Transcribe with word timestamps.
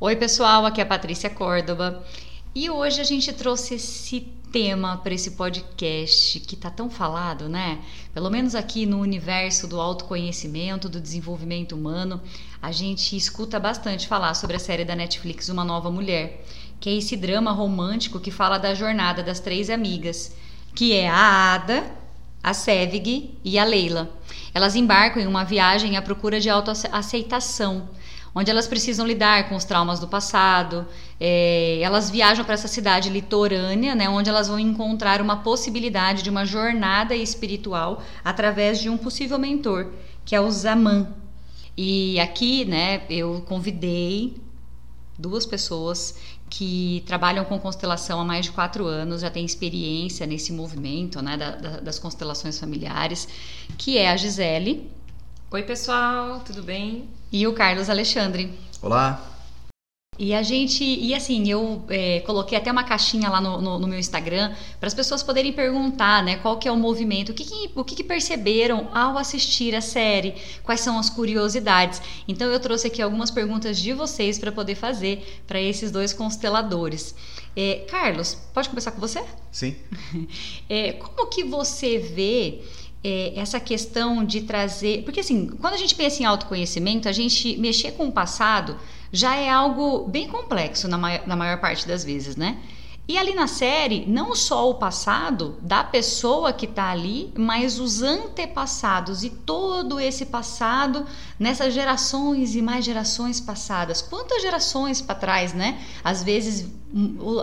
Oi, 0.00 0.16
pessoal, 0.16 0.66
aqui 0.66 0.80
é 0.80 0.82
a 0.82 0.86
Patrícia 0.86 1.30
Córdoba 1.30 2.04
e 2.52 2.68
hoje 2.68 3.00
a 3.00 3.04
gente 3.04 3.32
trouxe 3.32 3.76
esse 3.76 4.22
tema 4.50 4.96
para 4.96 5.14
esse 5.14 5.30
podcast 5.30 6.40
que 6.40 6.56
tá 6.56 6.68
tão 6.68 6.90
falado, 6.90 7.48
né? 7.48 7.78
Pelo 8.12 8.28
menos 8.28 8.56
aqui 8.56 8.86
no 8.86 8.98
universo 8.98 9.68
do 9.68 9.80
autoconhecimento, 9.80 10.88
do 10.88 11.00
desenvolvimento 11.00 11.76
humano, 11.76 12.20
a 12.60 12.72
gente 12.72 13.16
escuta 13.16 13.60
bastante 13.60 14.08
falar 14.08 14.34
sobre 14.34 14.56
a 14.56 14.58
série 14.58 14.84
da 14.84 14.96
Netflix 14.96 15.48
Uma 15.48 15.64
Nova 15.64 15.92
Mulher, 15.92 16.44
que 16.80 16.90
é 16.90 16.94
esse 16.96 17.16
drama 17.16 17.52
romântico 17.52 18.18
que 18.18 18.32
fala 18.32 18.58
da 18.58 18.74
jornada 18.74 19.22
das 19.22 19.38
três 19.38 19.70
amigas, 19.70 20.34
que 20.74 20.92
é 20.92 21.08
a 21.08 21.54
Ada, 21.54 21.84
a 22.42 22.52
Sevig 22.52 23.38
e 23.44 23.56
a 23.60 23.64
Leila. 23.64 24.10
Elas 24.52 24.74
embarcam 24.74 25.22
em 25.22 25.26
uma 25.28 25.44
viagem 25.44 25.96
à 25.96 26.02
procura 26.02 26.40
de 26.40 26.50
autoaceitação 26.50 27.88
onde 28.34 28.50
elas 28.50 28.66
precisam 28.66 29.06
lidar 29.06 29.48
com 29.48 29.54
os 29.54 29.64
traumas 29.64 30.00
do 30.00 30.08
passado. 30.08 30.86
É, 31.20 31.78
elas 31.80 32.10
viajam 32.10 32.44
para 32.44 32.54
essa 32.54 32.68
cidade 32.68 33.08
litorânea, 33.08 33.94
né, 33.94 34.08
onde 34.08 34.28
elas 34.28 34.48
vão 34.48 34.58
encontrar 34.58 35.20
uma 35.20 35.36
possibilidade 35.36 36.22
de 36.22 36.30
uma 36.30 36.44
jornada 36.44 37.14
espiritual 37.14 38.02
através 38.24 38.80
de 38.80 38.90
um 38.90 38.96
possível 38.96 39.38
mentor, 39.38 39.92
que 40.24 40.34
é 40.34 40.40
o 40.40 40.50
Zaman. 40.50 41.08
E 41.76 42.18
aqui, 42.20 42.64
né, 42.64 43.02
eu 43.08 43.44
convidei 43.46 44.36
duas 45.18 45.46
pessoas 45.46 46.16
que 46.50 47.02
trabalham 47.06 47.44
com 47.44 47.58
constelação 47.58 48.20
há 48.20 48.24
mais 48.24 48.46
de 48.46 48.52
quatro 48.52 48.86
anos, 48.86 49.22
já 49.22 49.30
têm 49.30 49.44
experiência 49.44 50.26
nesse 50.26 50.52
movimento 50.52 51.20
né, 51.20 51.36
da, 51.36 51.56
da, 51.56 51.80
das 51.80 51.98
constelações 51.98 52.58
familiares, 52.58 53.28
que 53.76 53.98
é 53.98 54.10
a 54.10 54.16
Gisele. 54.16 54.88
Oi, 55.54 55.62
pessoal, 55.62 56.40
tudo 56.40 56.64
bem? 56.64 57.08
e 57.30 57.46
o 57.46 57.52
Carlos 57.52 57.88
Alexandre. 57.88 58.52
Olá! 58.82 59.24
E 60.18 60.34
a 60.34 60.42
gente, 60.42 60.82
e 60.82 61.14
assim, 61.14 61.48
eu 61.48 61.84
é, 61.88 62.18
coloquei 62.26 62.58
até 62.58 62.72
uma 62.72 62.82
caixinha 62.82 63.30
lá 63.30 63.40
no, 63.40 63.60
no, 63.60 63.78
no 63.78 63.86
meu 63.86 63.98
Instagram 64.00 64.52
para 64.80 64.88
as 64.88 64.94
pessoas 64.94 65.22
poderem 65.22 65.52
perguntar, 65.52 66.24
né, 66.24 66.38
qual 66.38 66.58
que 66.58 66.66
é 66.66 66.72
o 66.72 66.76
movimento, 66.76 67.30
o 67.30 67.34
que, 67.34 67.44
que 67.44 67.70
o 67.72 67.84
que, 67.84 67.94
que, 67.94 68.02
perceberam 68.02 68.88
ao 68.92 69.16
assistir 69.16 69.76
a 69.76 69.80
série, 69.80 70.34
quais 70.64 70.80
são 70.80 70.98
as 70.98 71.08
curiosidades. 71.08 72.02
Então 72.26 72.50
eu 72.50 72.58
trouxe 72.58 72.88
aqui 72.88 73.00
algumas 73.00 73.30
perguntas 73.30 73.78
de 73.78 73.92
vocês 73.92 74.40
para 74.40 74.50
poder 74.50 74.74
fazer 74.74 75.42
para 75.46 75.60
esses 75.60 75.92
dois 75.92 76.12
consteladores. 76.12 77.14
É, 77.54 77.86
Carlos, 77.88 78.36
pode 78.52 78.68
começar 78.68 78.90
com 78.90 79.00
você? 79.00 79.22
Sim. 79.52 79.76
É, 80.68 80.92
como 80.94 81.28
que 81.28 81.44
você 81.44 81.98
vê 81.98 82.62
é, 83.04 83.32
essa 83.36 83.60
questão 83.60 84.24
de 84.24 84.40
trazer. 84.40 85.02
Porque, 85.04 85.20
assim, 85.20 85.46
quando 85.60 85.74
a 85.74 85.76
gente 85.76 85.94
pensa 85.94 86.22
em 86.22 86.26
autoconhecimento, 86.26 87.08
a 87.08 87.12
gente 87.12 87.56
mexer 87.58 87.92
com 87.92 88.08
o 88.08 88.12
passado 88.12 88.76
já 89.12 89.36
é 89.36 89.48
algo 89.48 90.08
bem 90.08 90.26
complexo 90.26 90.88
na 90.88 90.98
maior, 90.98 91.26
na 91.26 91.36
maior 91.36 91.60
parte 91.60 91.86
das 91.86 92.02
vezes, 92.02 92.34
né? 92.34 92.58
E 93.06 93.18
ali 93.18 93.34
na 93.34 93.46
série, 93.46 94.06
não 94.06 94.34
só 94.34 94.70
o 94.70 94.76
passado 94.76 95.58
da 95.60 95.84
pessoa 95.84 96.54
que 96.54 96.64
está 96.64 96.90
ali, 96.90 97.30
mas 97.36 97.78
os 97.78 98.02
antepassados 98.02 99.22
e 99.22 99.28
todo 99.28 100.00
esse 100.00 100.24
passado 100.24 101.04
nessas 101.38 101.74
gerações 101.74 102.56
e 102.56 102.62
mais 102.62 102.82
gerações 102.82 103.40
passadas. 103.40 104.00
Quantas 104.00 104.40
gerações 104.40 105.02
para 105.02 105.14
trás, 105.14 105.52
né? 105.52 105.78
Às 106.02 106.22
vezes 106.22 106.66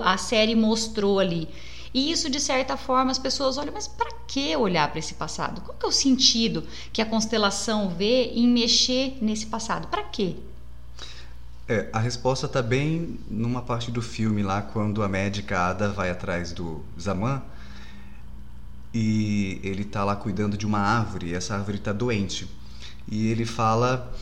a 0.03 0.17
série 0.17 0.55
mostrou 0.55 1.19
ali. 1.19 1.47
E 1.93 2.11
isso, 2.11 2.29
de 2.29 2.39
certa 2.39 2.77
forma, 2.77 3.11
as 3.11 3.19
pessoas 3.19 3.57
olham, 3.57 3.73
mas 3.73 3.87
para 3.87 4.11
que 4.27 4.55
olhar 4.55 4.89
para 4.89 4.99
esse 4.99 5.13
passado? 5.13 5.61
Qual 5.61 5.77
que 5.77 5.85
é 5.85 5.89
o 5.89 5.91
sentido 5.91 6.63
que 6.93 7.01
a 7.01 7.05
constelação 7.05 7.89
vê 7.89 8.31
em 8.33 8.47
mexer 8.47 9.17
nesse 9.21 9.47
passado? 9.47 9.87
Para 9.87 10.03
quê? 10.03 10.37
É, 11.67 11.89
a 11.93 11.99
resposta 11.99 12.45
está 12.45 12.61
bem 12.61 13.19
numa 13.29 13.61
parte 13.61 13.91
do 13.91 14.01
filme 14.01 14.41
lá, 14.41 14.61
quando 14.61 15.03
a 15.03 15.07
médica 15.07 15.67
Ada 15.69 15.89
vai 15.89 16.09
atrás 16.09 16.51
do 16.51 16.83
Zaman 16.99 17.41
e 18.93 19.59
ele 19.63 19.83
está 19.83 20.03
lá 20.03 20.15
cuidando 20.15 20.57
de 20.57 20.65
uma 20.65 20.79
árvore 20.79 21.27
e 21.27 21.33
essa 21.33 21.55
árvore 21.55 21.77
está 21.77 21.93
doente. 21.93 22.49
E 23.07 23.27
ele 23.27 23.45
fala 23.45 24.13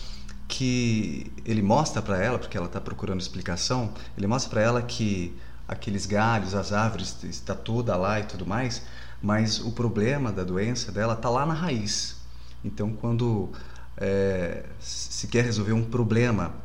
que 0.47 1.31
ele 1.45 1.61
mostra 1.61 2.01
para 2.01 2.21
ela, 2.21 2.39
porque 2.39 2.57
ela 2.57 2.65
está 2.65 2.81
procurando 2.81 3.21
explicação, 3.21 3.93
ele 4.17 4.27
mostra 4.27 4.49
para 4.49 4.61
ela 4.61 4.81
que 4.81 5.35
aqueles 5.69 6.07
galhos, 6.07 6.55
as 6.55 6.73
árvores, 6.73 7.15
está 7.23 7.53
toda 7.53 7.95
lá 7.95 8.19
e 8.19 8.23
tudo 8.23 8.45
mais, 8.45 8.81
mas 9.21 9.59
o 9.59 9.71
problema 9.71 10.31
da 10.31 10.43
doença 10.43 10.91
dela 10.91 11.13
está 11.13 11.29
lá 11.29 11.45
na 11.45 11.53
raiz. 11.53 12.17
Então, 12.65 12.91
quando 12.91 13.51
é, 13.95 14.65
se 14.79 15.27
quer 15.27 15.45
resolver 15.45 15.73
um 15.73 15.83
problema 15.83 16.55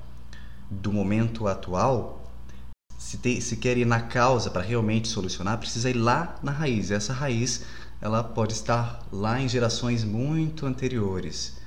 do 0.71 0.91
momento 0.91 1.47
atual, 1.47 2.33
se, 2.99 3.19
tem, 3.19 3.41
se 3.43 3.59
quer 3.59 3.77
ir 3.77 3.85
na 3.85 4.01
causa 4.01 4.51
para 4.51 4.63
realmente 4.63 5.07
solucionar, 5.09 5.59
precisa 5.59 5.91
ir 5.91 5.95
lá 5.95 6.37
na 6.43 6.51
raiz. 6.51 6.91
Essa 6.91 7.13
raiz 7.13 7.63
ela 8.01 8.25
pode 8.25 8.55
estar 8.55 9.07
lá 9.13 9.39
em 9.39 9.49
gerações 9.49 10.03
muito 10.03 10.65
anteriores. 10.65 11.59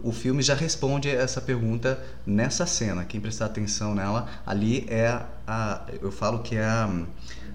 O 0.00 0.10
filme 0.10 0.42
já 0.42 0.54
responde 0.54 1.08
essa 1.08 1.40
pergunta 1.40 2.02
nessa 2.26 2.66
cena. 2.66 3.04
Quem 3.04 3.20
prestar 3.20 3.46
atenção 3.46 3.94
nela, 3.94 4.28
ali 4.44 4.84
é 4.88 5.22
a, 5.46 5.86
eu 6.00 6.10
falo 6.10 6.40
que 6.40 6.56
é 6.56 6.64
a, 6.64 6.90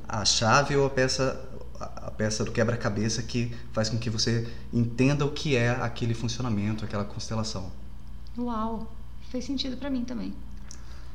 a 0.07 0.23
chave 0.23 0.75
ou 0.75 0.85
a 0.85 0.89
peça 0.89 1.43
a 1.79 2.09
peça 2.09 2.43
do 2.43 2.51
quebra-cabeça 2.51 3.21
que 3.21 3.51
faz 3.71 3.87
com 3.87 3.99
que 3.99 4.09
você 4.09 4.47
entenda 4.73 5.23
o 5.23 5.31
que 5.31 5.55
é 5.55 5.69
aquele 5.69 6.15
funcionamento, 6.15 6.83
aquela 6.83 7.05
constelação. 7.05 7.71
Uau, 8.35 8.91
fez 9.29 9.45
sentido 9.45 9.77
para 9.77 9.87
mim 9.87 10.03
também. 10.03 10.33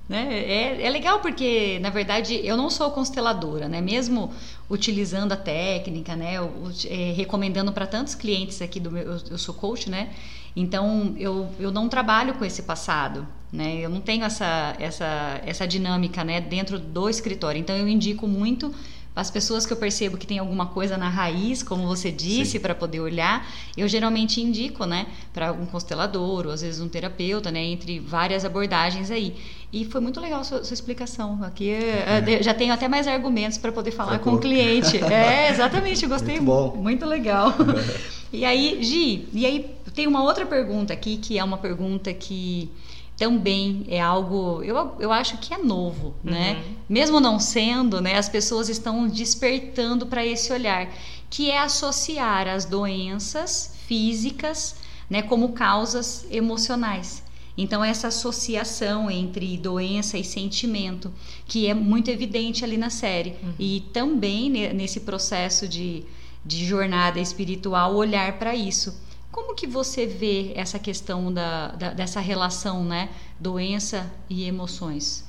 Né? 0.08 0.38
É, 0.38 0.82
é 0.82 0.90
legal 0.90 1.20
porque, 1.20 1.78
na 1.80 1.90
verdade, 1.90 2.40
eu 2.44 2.56
não 2.56 2.68
sou 2.70 2.90
consteladora, 2.90 3.68
né? 3.68 3.80
Mesmo 3.80 4.32
utilizando 4.68 5.32
a 5.32 5.36
técnica, 5.36 6.14
né? 6.14 6.34
Eu, 6.34 6.52
é, 6.86 7.12
recomendando 7.12 7.72
para 7.72 7.86
tantos 7.86 8.14
clientes 8.14 8.60
aqui 8.60 8.78
do 8.78 8.90
meu, 8.90 9.02
eu, 9.02 9.20
eu 9.30 9.38
sou 9.38 9.54
coach, 9.54 9.88
né? 9.88 10.12
Então 10.54 11.14
eu, 11.18 11.48
eu 11.58 11.70
não 11.70 11.88
trabalho 11.88 12.34
com 12.34 12.44
esse 12.44 12.62
passado, 12.62 13.26
né? 13.52 13.76
Eu 13.76 13.88
não 13.88 14.00
tenho 14.00 14.24
essa, 14.24 14.74
essa, 14.78 15.40
essa 15.44 15.66
dinâmica, 15.66 16.22
né? 16.24 16.40
Dentro 16.40 16.78
do 16.78 17.08
escritório. 17.08 17.58
Então 17.58 17.76
eu 17.76 17.88
indico 17.88 18.26
muito 18.26 18.74
as 19.14 19.30
pessoas 19.30 19.66
que 19.66 19.72
eu 19.72 19.76
percebo 19.76 20.16
que 20.16 20.26
tem 20.26 20.38
alguma 20.38 20.66
coisa 20.66 20.96
na 20.96 21.08
raiz, 21.08 21.62
como 21.62 21.86
você 21.86 22.10
disse, 22.10 22.58
para 22.58 22.74
poder 22.74 23.00
olhar, 23.00 23.46
eu 23.76 23.86
geralmente 23.86 24.40
indico, 24.40 24.86
né, 24.86 25.06
para 25.34 25.52
um 25.52 25.66
constelador 25.66 26.46
ou 26.46 26.52
às 26.52 26.62
vezes 26.62 26.80
um 26.80 26.88
terapeuta, 26.88 27.50
né, 27.50 27.62
entre 27.62 28.00
várias 28.00 28.42
abordagens 28.42 29.10
aí. 29.10 29.36
E 29.70 29.84
foi 29.84 30.00
muito 30.00 30.18
legal 30.18 30.40
a 30.40 30.44
sua, 30.44 30.64
sua 30.64 30.74
explicação. 30.74 31.42
Aqui 31.42 31.70
é. 31.70 32.42
já 32.42 32.54
tenho 32.54 32.72
até 32.72 32.88
mais 32.88 33.06
argumentos 33.06 33.58
para 33.58 33.70
poder 33.70 33.90
falar 33.90 34.18
com 34.18 34.34
o 34.34 34.38
cliente. 34.38 35.00
É, 35.12 35.50
exatamente, 35.50 36.06
gostei 36.06 36.40
muito, 36.40 36.72
bom. 36.72 36.82
muito 36.82 37.04
legal. 37.04 37.54
e 38.32 38.44
aí, 38.44 38.82
Gi, 38.82 39.28
e 39.32 39.46
aí 39.46 39.76
tem 39.94 40.06
uma 40.06 40.22
outra 40.22 40.46
pergunta 40.46 40.92
aqui 40.92 41.16
que 41.16 41.38
é 41.38 41.44
uma 41.44 41.58
pergunta 41.58 42.12
que 42.14 42.70
também 43.16 43.84
é 43.88 44.00
algo, 44.00 44.62
eu, 44.64 44.96
eu 44.98 45.12
acho 45.12 45.38
que 45.38 45.54
é 45.54 45.58
novo, 45.58 46.14
né? 46.24 46.54
uhum. 46.54 46.74
Mesmo 46.88 47.20
não 47.20 47.38
sendo, 47.38 48.00
né? 48.00 48.16
As 48.16 48.28
pessoas 48.28 48.68
estão 48.68 49.06
despertando 49.06 50.06
para 50.06 50.24
esse 50.26 50.52
olhar, 50.52 50.88
que 51.30 51.50
é 51.50 51.58
associar 51.58 52.48
as 52.48 52.64
doenças 52.64 53.74
físicas, 53.86 54.76
né, 55.08 55.22
como 55.22 55.50
causas 55.50 56.26
emocionais. 56.30 57.22
Então 57.56 57.84
essa 57.84 58.08
associação 58.08 59.10
entre 59.10 59.56
doença 59.58 60.16
e 60.16 60.24
sentimento, 60.24 61.12
que 61.46 61.66
é 61.66 61.74
muito 61.74 62.10
evidente 62.10 62.64
ali 62.64 62.76
na 62.78 62.88
série, 62.88 63.36
uhum. 63.42 63.52
e 63.58 63.84
também 63.92 64.48
nesse 64.50 65.00
processo 65.00 65.68
de, 65.68 66.02
de 66.44 66.64
jornada 66.64 67.20
espiritual 67.20 67.94
olhar 67.94 68.38
para 68.38 68.54
isso. 68.54 69.00
Como 69.30 69.54
que 69.54 69.66
você 69.66 70.06
vê 70.06 70.52
essa 70.54 70.78
questão 70.78 71.32
da, 71.32 71.68
da, 71.68 71.90
dessa 71.90 72.20
relação, 72.20 72.84
né, 72.84 73.08
doença 73.40 74.10
e 74.28 74.44
emoções? 74.44 75.24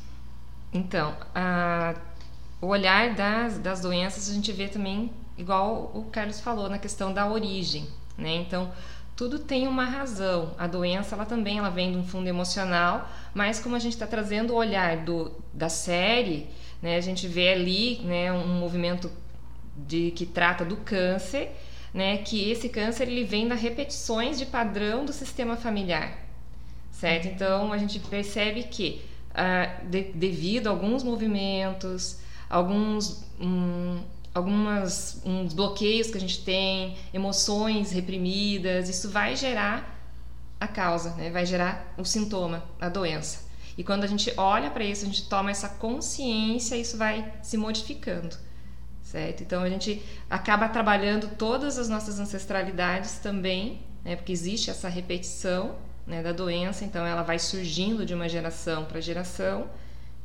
Então, 0.74 1.16
a, 1.34 1.96
o 2.60 2.68
olhar 2.68 3.14
das, 3.16 3.58
das 3.60 3.82
doenças 3.82 4.30
a 4.30 4.34
gente 4.34 4.52
vê 4.52 4.68
também, 4.68 5.12
igual 5.38 5.92
o 5.94 6.06
Carlos 6.12 6.40
falou, 6.40 6.68
na 6.68 6.80
questão 6.80 7.14
da 7.14 7.30
origem, 7.30 7.88
né? 8.18 8.36
Então, 8.36 8.72
tudo 9.16 9.38
tem 9.40 9.68
uma 9.68 9.86
razão. 9.86 10.54
A 10.58 10.66
doença, 10.66 11.16
ela 11.16 11.26
também 11.26 11.60
ela 11.60 11.70
vem 11.70 11.92
de 11.92 11.98
um 11.98 12.04
fundo 12.04 12.28
emocional, 12.28 13.08
mas 13.34 13.60
como 13.60 13.76
a 13.76 13.80
gente 13.80 13.94
está 13.94 14.08
trazendo 14.08 14.54
o 14.54 14.56
olhar 14.56 14.98
do, 14.98 15.32
da 15.54 15.70
série, 15.70 16.50
né, 16.82 16.98
a 16.98 17.02
gente 17.02 17.28
vê 17.28 17.54
ali 17.54 18.00
né, 18.00 18.34
um 18.34 18.60
movimento 18.60 19.10
de 19.76 20.12
que 20.12 20.26
trata 20.26 20.64
do 20.64 20.78
câncer 20.78 21.52
né, 21.94 22.18
que 22.18 22.50
esse 22.50 22.70
câncer 22.70 23.08
ele 23.08 23.24
vem 23.24 23.48
das 23.48 23.62
repetições 23.62 24.40
de 24.40 24.46
padrão 24.46 25.06
do 25.06 25.14
sistema 25.14 25.56
familiar, 25.56 26.18
certo? 26.92 27.28
Então 27.28 27.72
a 27.72 27.78
gente 27.78 28.00
percebe 28.00 28.64
que 28.64 29.02
uh, 29.32 29.88
de, 29.88 30.04
devido 30.14 30.68
a 30.68 30.72
alguns 30.72 31.04
movimentos, 31.04 32.18
alguns 32.50 33.24
um, 33.40 34.02
algumas 34.34 35.22
uns 35.24 35.54
bloqueios 35.54 36.10
que 36.10 36.18
a 36.18 36.22
gente 36.22 36.44
tem, 36.44 36.98
emoções 37.14 37.92
reprimidas, 37.92 38.90
isso 38.90 39.10
vai 39.12 39.36
gerar 39.36 39.94
a 40.60 40.68
causa, 40.68 41.12
né? 41.12 41.30
vai 41.30 41.46
gerar 41.46 41.94
o 41.98 42.04
sintoma, 42.04 42.64
a 42.82 42.90
doença. 42.90 43.44
E 43.78 43.84
quando 43.84 44.04
a 44.04 44.08
gente 44.08 44.34
olha 44.38 44.72
para 44.72 44.84
isso, 44.84 45.04
a 45.04 45.08
gente 45.08 45.28
toma 45.28 45.52
essa 45.52 45.68
consciência, 45.68 46.76
isso 46.76 46.98
vai 46.98 47.34
se 47.42 47.58
modificando. 47.58 48.36
Certo? 49.14 49.44
Então 49.44 49.62
a 49.62 49.70
gente 49.70 50.02
acaba 50.28 50.68
trabalhando 50.68 51.36
todas 51.38 51.78
as 51.78 51.88
nossas 51.88 52.20
ancestralidades 52.20 53.20
também, 53.20 53.80
né? 54.04 54.16
porque 54.16 54.32
existe 54.32 54.72
essa 54.72 54.90
repetição 54.90 55.76
né, 56.08 56.24
da 56.24 56.32
doença, 56.32 56.84
então 56.84 57.06
ela 57.06 57.22
vai 57.22 57.38
surgindo 57.38 58.08
de 58.08 58.16
uma 58.16 58.28
geração 58.28 58.86
para 58.86 59.00
geração 59.00 59.68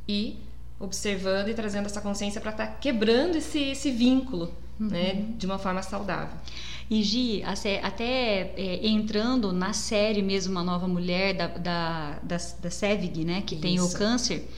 e 0.07 0.39
observando 0.79 1.49
e 1.49 1.53
trazendo 1.53 1.85
essa 1.85 2.01
consciência 2.01 2.41
para 2.41 2.49
estar 2.49 2.65
tá 2.65 2.73
quebrando 2.73 3.35
esse, 3.35 3.59
esse 3.59 3.91
vínculo 3.91 4.51
né, 4.79 4.79
uhum. 4.79 4.87
né, 4.89 5.25
de 5.37 5.45
uma 5.45 5.59
forma 5.59 5.83
saudável. 5.83 6.35
E 6.89 7.03
Gi, 7.03 7.43
até 7.43 8.53
é, 8.57 8.87
entrando 8.87 9.53
na 9.53 9.71
série 9.71 10.23
mesmo, 10.23 10.51
uma 10.51 10.63
nova 10.63 10.87
mulher 10.87 11.35
da, 11.35 11.45
da, 11.45 12.19
da, 12.23 12.37
da 12.59 12.71
Sevig, 12.71 13.23
né, 13.23 13.43
que 13.45 13.53
Isso. 13.53 13.61
tem 13.61 13.79
o 13.79 13.91
câncer, 13.91 14.49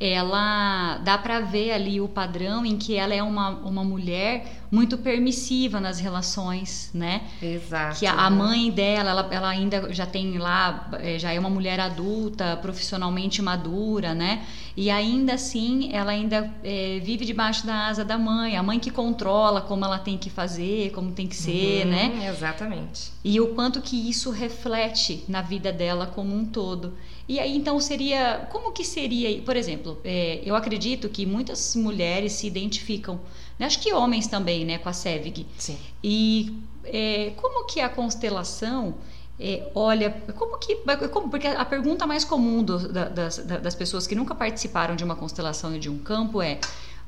ela 0.00 0.98
dá 0.98 1.16
para 1.16 1.40
ver 1.40 1.72
ali 1.72 2.00
o 2.00 2.08
padrão 2.08 2.66
em 2.66 2.76
que 2.76 2.96
ela 2.96 3.14
é 3.14 3.22
uma, 3.22 3.50
uma 3.50 3.84
mulher 3.84 4.64
muito 4.70 4.98
permissiva 4.98 5.80
nas 5.80 6.00
relações, 6.00 6.90
né? 6.92 7.22
Exato. 7.40 8.00
Que 8.00 8.06
a, 8.06 8.12
a 8.12 8.28
mãe 8.28 8.72
dela, 8.72 9.10
ela, 9.10 9.28
ela, 9.30 9.48
ainda 9.48 9.92
já 9.92 10.04
tem 10.04 10.36
lá, 10.36 10.90
é, 10.94 11.16
já 11.16 11.32
é 11.32 11.38
uma 11.38 11.48
mulher 11.48 11.78
adulta, 11.78 12.58
profissionalmente 12.60 13.40
madura, 13.40 14.14
né? 14.14 14.44
E 14.76 14.90
ainda 14.90 15.34
assim, 15.34 15.92
ela 15.92 16.10
ainda 16.10 16.52
é, 16.64 17.00
vive 17.04 17.24
debaixo 17.24 17.64
da 17.64 17.86
asa 17.86 18.04
da 18.04 18.18
mãe, 18.18 18.56
a 18.56 18.62
mãe 18.64 18.80
que 18.80 18.90
controla 18.90 19.60
como 19.60 19.84
ela 19.84 19.98
tem 19.98 20.18
que 20.18 20.28
fazer, 20.28 20.90
como 20.90 21.12
tem 21.12 21.28
que 21.28 21.36
ser, 21.36 21.86
uhum, 21.86 21.92
né? 21.92 22.28
Exatamente. 22.28 23.12
E 23.22 23.40
o 23.40 23.54
quanto 23.54 23.80
que 23.80 24.10
isso 24.10 24.32
reflete 24.32 25.24
na 25.28 25.40
vida 25.40 25.72
dela 25.72 26.06
como 26.06 26.34
um 26.34 26.44
todo. 26.44 26.94
E 27.28 27.40
aí 27.40 27.56
então 27.56 27.80
seria, 27.80 28.46
como 28.52 28.72
que 28.72 28.84
seria, 28.84 29.40
por 29.42 29.56
exemplo, 29.56 29.98
é, 30.04 30.42
eu 30.44 30.54
acredito 30.54 31.08
que 31.08 31.24
muitas 31.24 31.74
mulheres 31.74 32.32
se 32.32 32.46
identificam, 32.46 33.18
né, 33.58 33.66
acho 33.66 33.80
que 33.80 33.92
homens 33.92 34.26
também, 34.26 34.64
né, 34.64 34.78
com 34.78 34.88
a 34.88 34.92
Sevig. 34.92 35.46
Sim. 35.56 35.78
E 36.02 36.58
é, 36.84 37.32
como 37.36 37.66
que 37.66 37.80
a 37.80 37.88
constelação 37.88 38.94
é, 39.38 39.68
olha, 39.74 40.10
como 40.36 40.58
que, 40.58 40.76
como, 41.10 41.28
porque 41.28 41.46
a 41.46 41.64
pergunta 41.64 42.06
mais 42.06 42.24
comum 42.24 42.62
do, 42.62 42.88
da, 42.88 43.08
das, 43.08 43.38
das 43.38 43.74
pessoas 43.74 44.06
que 44.06 44.14
nunca 44.14 44.34
participaram 44.34 44.94
de 44.94 45.02
uma 45.02 45.16
constelação 45.16 45.74
e 45.74 45.78
de 45.78 45.88
um 45.88 45.98
campo 45.98 46.40
é, 46.40 46.60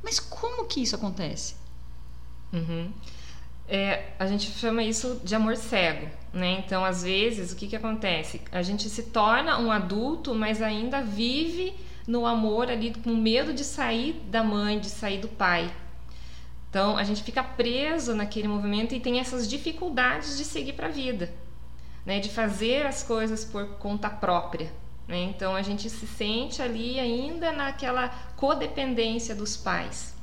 mas 0.03 0.19
como 0.19 0.65
que 0.65 0.81
isso 0.81 0.97
acontece? 0.97 1.55
Uhum. 2.53 2.91
É, 3.69 4.11
a 4.19 4.27
gente 4.27 4.51
chama 4.53 4.83
isso 4.83 5.21
de 5.25 5.35
amor 5.35 5.57
cego, 5.57 6.09
né? 6.33 6.63
Então, 6.65 6.85
às 6.85 7.03
vezes, 7.03 7.53
o 7.53 7.57
que, 7.57 7.67
que 7.67 7.77
acontece? 7.77 8.41
A 8.53 8.63
gente 8.63 8.89
se 8.89 9.05
torna 9.05 9.59
um 9.59 9.73
adulto, 9.73 10.35
mas 10.35 10.63
ainda 10.63 11.03
vive 11.03 11.75
no 12.07 12.25
amor 12.25 12.71
ali, 12.71 12.95
com 12.95 13.15
medo 13.15 13.53
de 13.53 13.65
sair 13.65 14.13
da 14.29 14.45
mãe, 14.45 14.79
de 14.79 14.89
sair 14.89 15.19
do 15.19 15.29
pai. 15.29 15.73
Então, 16.71 16.97
a 16.97 17.03
gente 17.03 17.25
fica 17.25 17.43
preso 17.43 18.15
naquele 18.15 18.47
movimento 18.47 18.95
e 18.95 19.01
tem 19.01 19.19
essas 19.19 19.49
dificuldades 19.49 20.37
de 20.37 20.45
seguir 20.45 20.75
para 20.75 20.87
a 20.87 20.91
vida, 20.91 21.33
né? 22.05 22.21
De 22.21 22.29
fazer 22.29 22.87
as 22.87 23.03
coisas 23.03 23.45
por 23.45 23.67
conta 23.79 24.09
própria. 24.09 24.71
Né? 25.09 25.23
Então, 25.23 25.55
a 25.55 25.63
gente 25.63 25.89
se 25.89 26.07
sente 26.07 26.61
ali 26.61 26.99
ainda 26.99 27.53
naquela 27.53 28.09
codependência 28.37 29.35
dos 29.35 29.57
pais. 29.57 30.16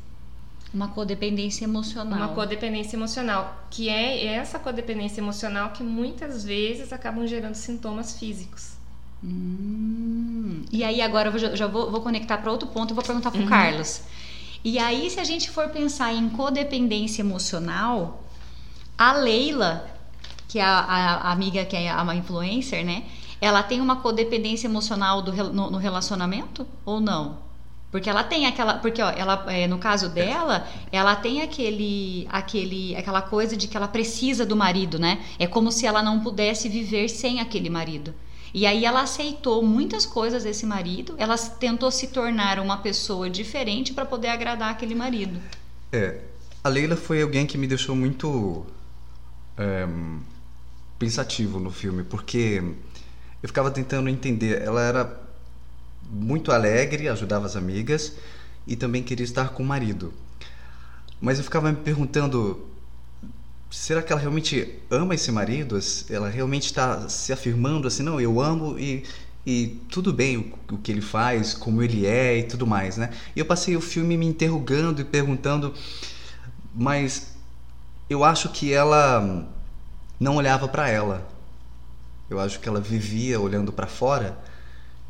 Uma 0.74 0.88
codependência 0.88 1.66
emocional. 1.66 2.18
Uma 2.18 2.30
codependência 2.30 2.96
emocional, 2.98 3.66
que 3.70 3.90
é 3.90 4.26
essa 4.26 4.58
codependência 4.58 5.22
emocional 5.22 5.70
que 5.70 5.84
muitas 5.84 6.44
vezes 6.44 6.92
acabam 6.92 7.28
gerando 7.28 7.54
sintomas 7.54 8.18
físicos. 8.18 8.72
Hum. 9.24 10.64
E 10.72 10.84
aí 10.84 11.00
agora 11.02 11.30
eu 11.30 11.38
já, 11.38 11.56
já 11.56 11.68
vou, 11.68 11.92
vou, 11.92 12.02
conectar 12.02 12.40
para 12.40 12.52
outro 12.52 12.68
ponto 12.70 12.92
e 12.92 12.96
vou 12.96 13.04
perguntar 13.04 13.30
para 13.30 13.40
o 13.40 13.44
uhum. 13.44 13.50
Carlos. 13.50 14.02
E 14.64 14.80
aí 14.80 15.10
se 15.10 15.20
a 15.20 15.24
gente 15.24 15.50
for 15.52 15.70
pensar 15.70 16.12
em 16.12 16.28
codependência 16.30 17.22
emocional, 17.22 18.24
a 18.98 19.14
Leila, 19.14 19.88
que 20.48 20.58
é 20.58 20.64
a, 20.64 20.80
a, 20.80 21.14
a 21.16 21.32
amiga 21.32 21.64
que 21.66 21.76
é 21.76 21.94
uma 21.96 22.16
influencer, 22.16 22.84
né? 22.84 23.04
Ela 23.40 23.62
tem 23.62 23.80
uma 23.80 23.98
codependência 23.98 24.68
emocional 24.68 25.22
do, 25.22 25.32
no, 25.32 25.70
no 25.70 25.78
relacionamento 25.78 26.66
ou 26.84 27.00
não? 27.00 27.43
Porque 27.94 28.10
ela 28.10 28.24
tem 28.24 28.48
aquela, 28.48 28.80
porque 28.80 29.00
ó, 29.04 29.12
ela 29.12 29.46
é, 29.50 29.68
no 29.68 29.78
caso 29.78 30.10
dela, 30.10 30.68
ela 30.92 31.16
tem 31.16 31.44
aquele, 31.44 32.28
aquele, 32.28 32.96
aquela 32.96 33.22
coisa 33.22 33.56
de 33.56 33.68
que 33.68 33.78
ela 33.78 33.88
precisa 33.88 34.44
do 34.44 34.56
marido, 34.56 34.98
né? 34.98 35.24
É 35.38 35.46
como 35.46 35.72
se 35.72 35.86
ela 35.86 36.02
não 36.02 36.20
pudesse 36.20 36.68
viver 36.68 37.08
sem 37.08 37.40
aquele 37.40 37.70
marido. 37.70 38.12
E 38.52 38.66
aí 38.66 38.84
ela 38.84 39.04
aceitou 39.04 39.62
muitas 39.62 40.08
coisas 40.08 40.44
desse 40.44 40.66
marido, 40.66 41.14
ela 41.20 41.38
tentou 41.38 41.92
se 41.92 42.08
tornar 42.08 42.58
uma 42.58 42.78
pessoa 42.78 43.30
diferente 43.30 43.94
para 43.94 44.08
poder 44.08 44.30
agradar 44.30 44.72
aquele 44.72 44.96
marido. 44.96 45.40
É, 45.92 46.20
a 46.64 46.70
Leila 46.70 46.96
foi 46.96 47.22
alguém 47.22 47.46
que 47.46 47.60
me 47.60 47.68
deixou 47.68 47.96
muito 47.96 48.66
é, 49.56 49.88
pensativo 50.98 51.60
no 51.60 51.70
filme, 51.70 52.04
porque 52.04 52.60
eu 53.44 53.48
ficava 53.48 53.70
tentando 53.70 54.10
entender. 54.10 54.64
Ela 54.64 54.82
era 54.82 55.24
muito 56.14 56.52
alegre, 56.52 57.10
ajudava 57.10 57.46
as 57.46 57.56
amigas 57.56 58.14
e 58.68 58.76
também 58.76 59.02
queria 59.02 59.24
estar 59.24 59.50
com 59.50 59.64
o 59.64 59.66
marido. 59.66 60.14
Mas 61.20 61.38
eu 61.40 61.44
ficava 61.44 61.72
me 61.72 61.78
perguntando: 61.78 62.68
será 63.72 64.02
que 64.02 64.12
ela 64.12 64.22
realmente 64.22 64.80
ama 64.92 65.16
esse 65.16 65.32
marido? 65.32 65.80
Ela 66.10 66.30
realmente 66.30 66.66
está 66.66 67.10
se 67.10 67.34
afirmando 67.34 67.88
assim, 67.88 68.04
não, 68.04 68.22
eu 68.22 68.40
amo 68.40 68.78
e, 68.78 69.04
e 69.46 69.80
tudo 69.90 70.14
bem 70.14 70.38
o, 70.38 70.76
o, 70.76 70.78
que 70.78 70.92
ele 70.92 71.02
faz, 71.02 71.54
como 71.54 71.82
ele 71.82 72.06
é 72.06 72.38
e 72.38 72.44
tudo 72.44 72.68
mais, 72.68 72.98
né? 72.98 73.10
E 73.36 73.40
eu 73.40 73.46
passei 73.46 73.76
o 73.76 73.82
filme 73.82 74.16
me 74.16 74.26
interrogando 74.26 75.02
e 75.02 75.04
perguntando, 75.04 75.74
mas 76.74 77.34
eu 78.10 78.24
acho 78.24 78.50
que 78.50 78.72
ela 78.72 79.48
não 80.20 80.36
olhava 80.36 80.68
para 80.68 80.90
ela. 80.90 81.28
Eu 82.30 82.40
acho 82.40 82.60
que 82.60 82.70
ela 82.70 82.80
vivia 82.80 83.40
olhando 83.40 83.72
para 83.72 83.88
fora 83.88 84.38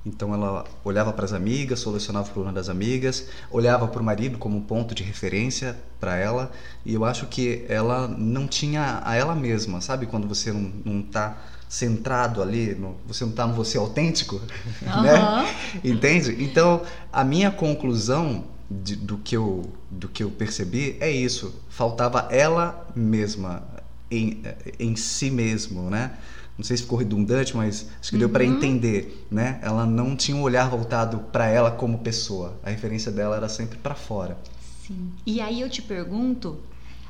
então 0.05 0.33
ela 0.33 0.65
olhava 0.83 1.13
para 1.13 1.23
as 1.23 1.31
amigas, 1.31 1.79
solucionava 1.79 2.29
o 2.29 2.31
problema 2.31 2.53
das 2.53 2.67
amigas, 2.67 3.27
olhava 3.49 3.87
para 3.87 4.01
o 4.01 4.03
marido 4.03 4.37
como 4.37 4.57
um 4.57 4.61
ponto 4.61 4.93
de 4.93 5.01
referência 5.01 5.77
para 5.99 6.17
ela, 6.17 6.51
e 6.85 6.93
eu 6.93 7.05
acho 7.05 7.27
que 7.27 7.65
ela 7.69 8.07
não 8.07 8.45
tinha 8.47 9.01
a 9.03 9.15
ela 9.15 9.33
mesma, 9.33 9.79
sabe? 9.79 10.05
Quando 10.05 10.27
você 10.27 10.51
não 10.51 10.99
está 10.99 11.37
centrado 11.69 12.41
ali, 12.41 12.75
no, 12.75 12.97
você 13.07 13.23
não 13.23 13.31
está 13.31 13.47
no 13.47 13.53
você 13.53 13.77
autêntico, 13.77 14.35
uhum. 14.35 15.01
né? 15.03 15.55
Entende? 15.83 16.43
Então 16.43 16.81
a 17.11 17.23
minha 17.23 17.49
conclusão 17.49 18.43
de, 18.69 18.95
do, 18.95 19.17
que 19.17 19.37
eu, 19.37 19.71
do 19.89 20.07
que 20.09 20.23
eu 20.23 20.29
percebi 20.29 20.97
é 20.99 21.09
isso: 21.09 21.55
faltava 21.69 22.27
ela 22.29 22.85
mesma 22.95 23.63
em, 24.11 24.43
em 24.79 24.95
si 24.95 25.31
mesmo, 25.31 25.89
né? 25.89 26.11
Não 26.57 26.63
sei 26.63 26.77
se 26.77 26.83
ficou 26.83 26.97
redundante, 26.97 27.55
mas 27.57 27.87
acho 27.99 28.11
que 28.11 28.17
deu 28.17 28.29
para 28.29 28.43
uhum. 28.43 28.53
entender, 28.53 29.25
né? 29.29 29.59
Ela 29.61 29.85
não 29.85 30.15
tinha 30.15 30.37
um 30.37 30.41
olhar 30.41 30.69
voltado 30.69 31.19
para 31.31 31.47
ela 31.47 31.71
como 31.71 31.99
pessoa. 31.99 32.59
A 32.63 32.69
referência 32.69 33.11
dela 33.11 33.35
era 33.35 33.49
sempre 33.49 33.77
para 33.77 33.95
fora. 33.95 34.37
Sim. 34.85 35.11
E 35.25 35.41
aí 35.41 35.61
eu 35.61 35.69
te 35.69 35.81
pergunto 35.81 36.59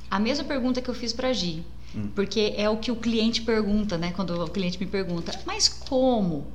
a 0.10 0.20
mesma 0.20 0.46
pergunta 0.46 0.82
que 0.82 0.90
eu 0.90 0.94
fiz 0.94 1.12
para 1.12 1.34
Gi, 1.34 1.66
hum. 1.96 2.10
porque 2.16 2.54
é 2.56 2.70
o 2.70 2.78
que 2.78 2.92
o 2.92 2.96
cliente 2.96 3.42
pergunta, 3.42 3.98
né? 3.98 4.14
Quando 4.16 4.42
o 4.42 4.50
cliente 4.50 4.80
me 4.80 4.86
pergunta, 4.86 5.38
mas 5.46 5.68
como? 5.68 6.48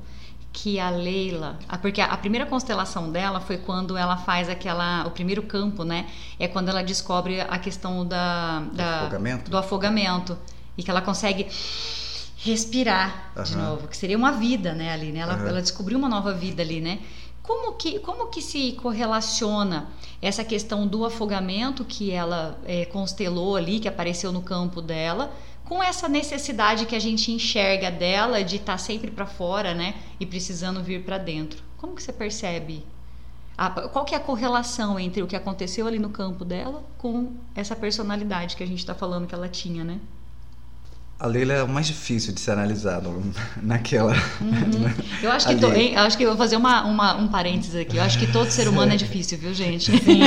que 0.51 0.79
a 0.79 0.89
Leila, 0.89 1.59
porque 1.81 2.01
a 2.01 2.17
primeira 2.17 2.45
constelação 2.45 3.11
dela 3.11 3.39
foi 3.39 3.57
quando 3.57 3.95
ela 3.95 4.17
faz 4.17 4.49
aquela, 4.49 5.05
o 5.05 5.11
primeiro 5.11 5.43
campo, 5.43 5.83
né? 5.83 6.07
É 6.39 6.47
quando 6.47 6.69
ela 6.69 6.83
descobre 6.83 7.39
a 7.39 7.59
questão 7.59 8.05
da, 8.05 8.61
da 8.73 9.01
afogamento. 9.01 9.51
do 9.51 9.57
afogamento 9.57 10.37
e 10.77 10.83
que 10.83 10.89
ela 10.89 11.01
consegue 11.01 11.47
respirar 12.41 13.31
uhum. 13.35 13.43
de 13.43 13.57
novo, 13.57 13.87
que 13.87 13.97
seria 13.97 14.17
uma 14.17 14.31
vida, 14.31 14.73
né, 14.73 14.93
ali, 14.93 15.11
né? 15.11 15.19
Ela, 15.19 15.37
uhum. 15.37 15.47
ela 15.47 15.61
descobriu 15.61 15.97
uma 15.97 16.07
nova 16.07 16.33
vida 16.33 16.61
ali, 16.61 16.79
né? 16.79 16.99
Como 17.43 17.73
que, 17.73 17.99
como 17.99 18.27
que 18.27 18.41
se 18.41 18.73
correlaciona 18.73 19.87
essa 20.21 20.43
questão 20.43 20.87
do 20.87 21.03
afogamento 21.03 21.83
que 21.83 22.11
ela 22.11 22.57
é, 22.65 22.85
constelou 22.85 23.55
ali, 23.55 23.79
que 23.79 23.87
apareceu 23.87 24.31
no 24.31 24.41
campo 24.41 24.81
dela, 24.81 25.33
com 25.65 25.83
essa 25.83 26.07
necessidade 26.07 26.85
que 26.85 26.95
a 26.95 26.99
gente 26.99 27.31
enxerga 27.31 27.91
dela 27.91 28.43
de 28.43 28.57
estar 28.57 28.73
tá 28.73 28.77
sempre 28.77 29.11
para 29.11 29.25
fora, 29.25 29.73
né? 29.73 29.95
E 30.19 30.25
precisando 30.25 30.81
vir 30.81 31.03
para 31.03 31.17
dentro. 31.17 31.61
Como 31.77 31.95
que 31.95 32.03
você 32.03 32.13
percebe? 32.13 32.85
A, 33.57 33.69
qual 33.69 34.05
que 34.05 34.13
é 34.15 34.17
a 34.17 34.21
correlação 34.21 34.97
entre 34.97 35.21
o 35.21 35.27
que 35.27 35.35
aconteceu 35.35 35.87
ali 35.87 35.99
no 35.99 36.09
campo 36.09 36.45
dela 36.45 36.83
com 36.97 37.33
essa 37.53 37.75
personalidade 37.75 38.55
que 38.55 38.63
a 38.63 38.67
gente 38.67 38.79
está 38.79 38.95
falando 38.95 39.27
que 39.27 39.35
ela 39.35 39.49
tinha, 39.49 39.83
né? 39.83 39.99
A 41.19 41.27
Leila 41.27 41.53
é 41.53 41.63
o 41.63 41.67
mais 41.67 41.85
difícil 41.85 42.33
de 42.33 42.39
ser 42.39 42.51
analisado 42.51 43.21
naquela. 43.61 44.13
Uhum. 44.39 44.79
Né? 44.79 44.95
Eu 45.21 45.29
acho 45.31 45.47
que 45.47 45.55
to, 45.57 45.67
hein, 45.67 45.97
acho 45.97 46.17
que 46.17 46.23
eu 46.23 46.29
vou 46.29 46.37
fazer 46.37 46.55
uma, 46.55 46.85
uma, 46.85 47.15
um 47.17 47.27
parênteses 47.27 47.75
aqui. 47.75 47.97
Eu 47.97 48.03
acho 48.03 48.17
que 48.17 48.25
todo 48.31 48.49
ser 48.49 48.69
humano 48.69 48.93
é 48.93 48.95
difícil, 48.95 49.37
viu, 49.37 49.53
gente? 49.53 49.91
Sim. 49.99 50.21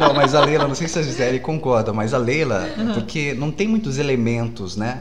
Não, 0.00 0.12
mas 0.12 0.34
a 0.34 0.44
Leila, 0.44 0.66
não 0.66 0.74
sei 0.74 0.88
se 0.88 0.98
a 0.98 1.02
Gisele 1.02 1.38
concorda, 1.38 1.92
mas 1.92 2.12
a 2.12 2.18
Leila, 2.18 2.68
uhum. 2.76 2.94
porque 2.94 3.32
não 3.34 3.52
tem 3.52 3.68
muitos 3.68 3.96
elementos, 3.96 4.76
né? 4.76 5.00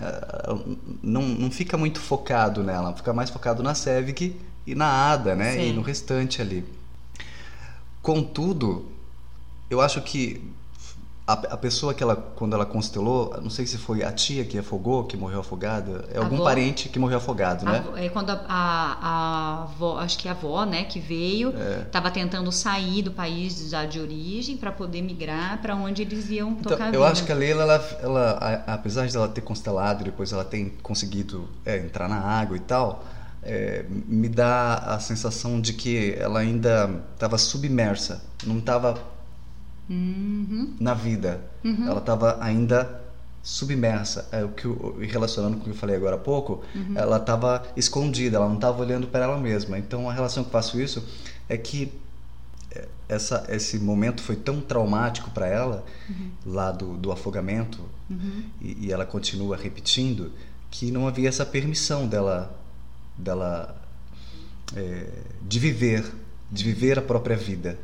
Não, 1.01 1.23
não 1.23 1.49
fica 1.49 1.75
muito 1.77 1.99
focado 1.99 2.63
nela, 2.63 2.93
fica 2.95 3.11
mais 3.11 3.31
focado 3.31 3.63
na 3.63 3.73
Sevig 3.73 4.35
e 4.67 4.75
na 4.75 4.85
Ada, 4.85 5.35
né? 5.35 5.53
Sim. 5.53 5.69
E 5.69 5.73
no 5.73 5.81
restante 5.81 6.43
ali. 6.43 6.63
Contudo, 8.03 8.85
eu 9.67 9.81
acho 9.81 9.99
que 10.01 10.43
a, 11.25 11.33
a, 11.33 11.57
pessoa 11.57 11.93
que 11.93 12.03
ela, 12.03 12.15
quando 12.15 12.53
ela 12.53 12.65
constelou, 12.65 13.33
não 13.41 13.49
sei 13.49 13.65
se 13.65 13.77
foi 13.77 14.03
a 14.03 14.11
tia 14.11 14.43
que 14.43 14.57
afogou, 14.57 15.05
que 15.05 15.15
morreu 15.15 15.39
afogada, 15.39 16.03
é 16.13 16.17
algum 16.17 16.35
avó. 16.35 16.43
parente 16.43 16.89
que 16.89 16.99
morreu 16.99 17.17
afogado, 17.17 17.63
né? 17.63 17.81
A, 17.95 18.03
é 18.03 18.09
quando 18.09 18.29
a, 18.31 18.43
a, 18.45 18.97
a, 19.01 19.63
avó, 19.63 19.99
acho 19.99 20.17
que 20.17 20.27
a 20.27 20.31
avó, 20.31 20.65
né, 20.65 20.83
que 20.83 20.99
veio, 20.99 21.53
estava 21.85 22.09
é. 22.09 22.11
tentando 22.11 22.51
sair 22.51 23.01
do 23.01 23.11
país 23.11 23.69
já 23.69 23.85
de 23.85 24.01
origem 24.01 24.57
para 24.57 24.69
poder 24.69 25.01
migrar 25.01 25.61
para 25.61 25.75
onde 25.75 26.01
eles 26.01 26.29
iam 26.29 26.51
então, 26.51 26.73
tocar 26.73 26.89
então, 26.89 26.99
Eu 26.99 27.07
acho 27.07 27.23
que 27.23 27.31
a 27.31 27.35
Leila, 27.35 27.63
ela, 27.63 27.97
ela, 28.01 28.63
apesar 28.67 29.07
de 29.07 29.15
ela 29.15 29.29
ter 29.29 29.41
constelado, 29.41 30.03
depois 30.03 30.33
ela 30.33 30.43
ter 30.43 30.77
conseguido 30.83 31.47
é, 31.65 31.77
entrar 31.77 32.09
na 32.09 32.19
água 32.19 32.57
e 32.57 32.61
tal, 32.61 33.05
é, 33.41 33.85
me 33.89 34.27
dá 34.27 34.75
a 34.75 34.99
sensação 34.99 35.61
de 35.61 35.71
que 35.71 36.15
ela 36.19 36.39
ainda 36.39 37.01
estava 37.13 37.37
submersa, 37.37 38.21
não 38.45 38.57
estava 38.57 39.12
uhum. 39.89 40.75
na 40.79 40.93
vida. 40.93 41.41
Uhum. 41.63 41.87
Ela 41.87 41.99
estava 41.99 42.37
ainda 42.41 43.01
submersa. 43.43 44.27
É 44.31 44.43
o 44.43 44.49
que 44.49 44.67
relacionando 45.05 45.57
com 45.57 45.61
o 45.61 45.63
que 45.65 45.69
eu 45.71 45.75
falei 45.75 45.95
agora 45.95 46.15
há 46.15 46.19
pouco, 46.19 46.63
uhum. 46.73 46.93
ela 46.95 47.17
estava 47.17 47.63
escondida, 47.75 48.37
ela 48.37 48.47
não 48.47 48.55
estava 48.55 48.81
olhando 48.81 49.07
para 49.07 49.25
ela 49.25 49.37
mesma. 49.37 49.77
Então 49.77 50.09
a 50.09 50.13
relação 50.13 50.43
que 50.43 50.47
eu 50.47 50.51
faço 50.53 50.79
isso 50.79 51.03
é 51.49 51.57
que 51.57 51.91
é, 52.71 52.87
essa, 53.09 53.45
esse 53.49 53.77
momento 53.77 54.23
foi 54.23 54.37
tão 54.37 54.61
traumático 54.61 55.29
para 55.31 55.47
ela 55.47 55.83
uhum. 56.09 56.31
lá 56.45 56.71
do, 56.71 56.95
do 56.97 57.11
afogamento 57.11 57.81
uhum. 58.09 58.43
e, 58.61 58.87
e, 58.87 58.91
ela 58.91 59.05
continua 59.05 59.57
repetindo 59.57 60.31
que 60.71 60.89
não 60.89 61.07
havia 61.07 61.29
essa 61.29 61.45
permissão 61.45 62.07
dela 62.07 62.59
dela 63.15 63.79
é, 64.75 65.07
de 65.41 65.59
viver 65.59 66.03
de 66.51 66.63
viver 66.63 66.97
a 66.97 67.01
própria 67.01 67.37
vida 67.37 67.77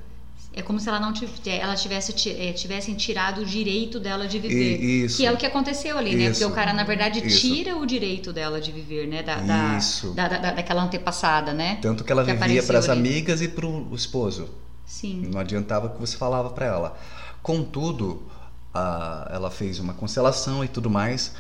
é 0.60 0.62
como 0.62 0.80
se 0.80 0.90
ela 0.90 1.00
não 1.00 1.14
tivesse, 1.14 1.50
ela 1.50 1.76
tivesse 1.76 2.30
é, 2.30 2.52
tivessem 2.52 2.96
tirado 2.96 3.42
o 3.42 3.46
direito 3.46 4.00
dela 4.00 4.28
de 4.28 4.40
viver. 4.40 4.80
Isso, 4.80 5.18
que 5.18 5.26
é 5.26 5.32
o 5.32 5.38
que 5.38 5.46
aconteceu 5.46 5.98
ali, 5.98 6.16
né? 6.16 6.30
Porque 6.30 6.46
o 6.46 6.52
cara, 6.52 6.74
na 6.74 6.84
verdade, 6.84 7.26
isso. 7.26 7.42
tira 7.42 7.78
o 7.78 7.86
direito 7.86 8.34
dela 8.34 8.60
de 8.60 8.72
viver, 8.72 9.08
né? 9.08 9.24
Da, 9.24 9.38
da, 9.38 9.80
da, 10.14 10.28
da, 10.28 10.52
daquela 10.52 10.84
antepassada, 10.84 11.54
né? 11.54 11.80
Tanto 11.82 12.04
que 12.04 12.12
ela 12.12 12.26
que 12.26 12.34
vivia 12.34 12.62
para 12.62 12.80
as 12.80 12.90
amigas 12.90 13.42
e 13.42 13.48
para 13.48 13.66
o 13.66 13.96
esposo. 13.96 14.50
Sim. 14.86 15.30
Não 15.32 15.40
adiantava 15.40 15.88
o 15.88 15.90
que 15.92 16.00
você 16.00 16.18
falava 16.18 16.50
para 16.50 16.66
ela. 16.66 17.00
Contudo, 17.42 18.24
a, 18.74 19.30
ela 19.32 19.50
fez 19.50 19.80
uma 19.80 19.94
constelação 19.94 20.64
e 20.64 20.68
tudo 20.68 20.90
mais, 20.90 21.34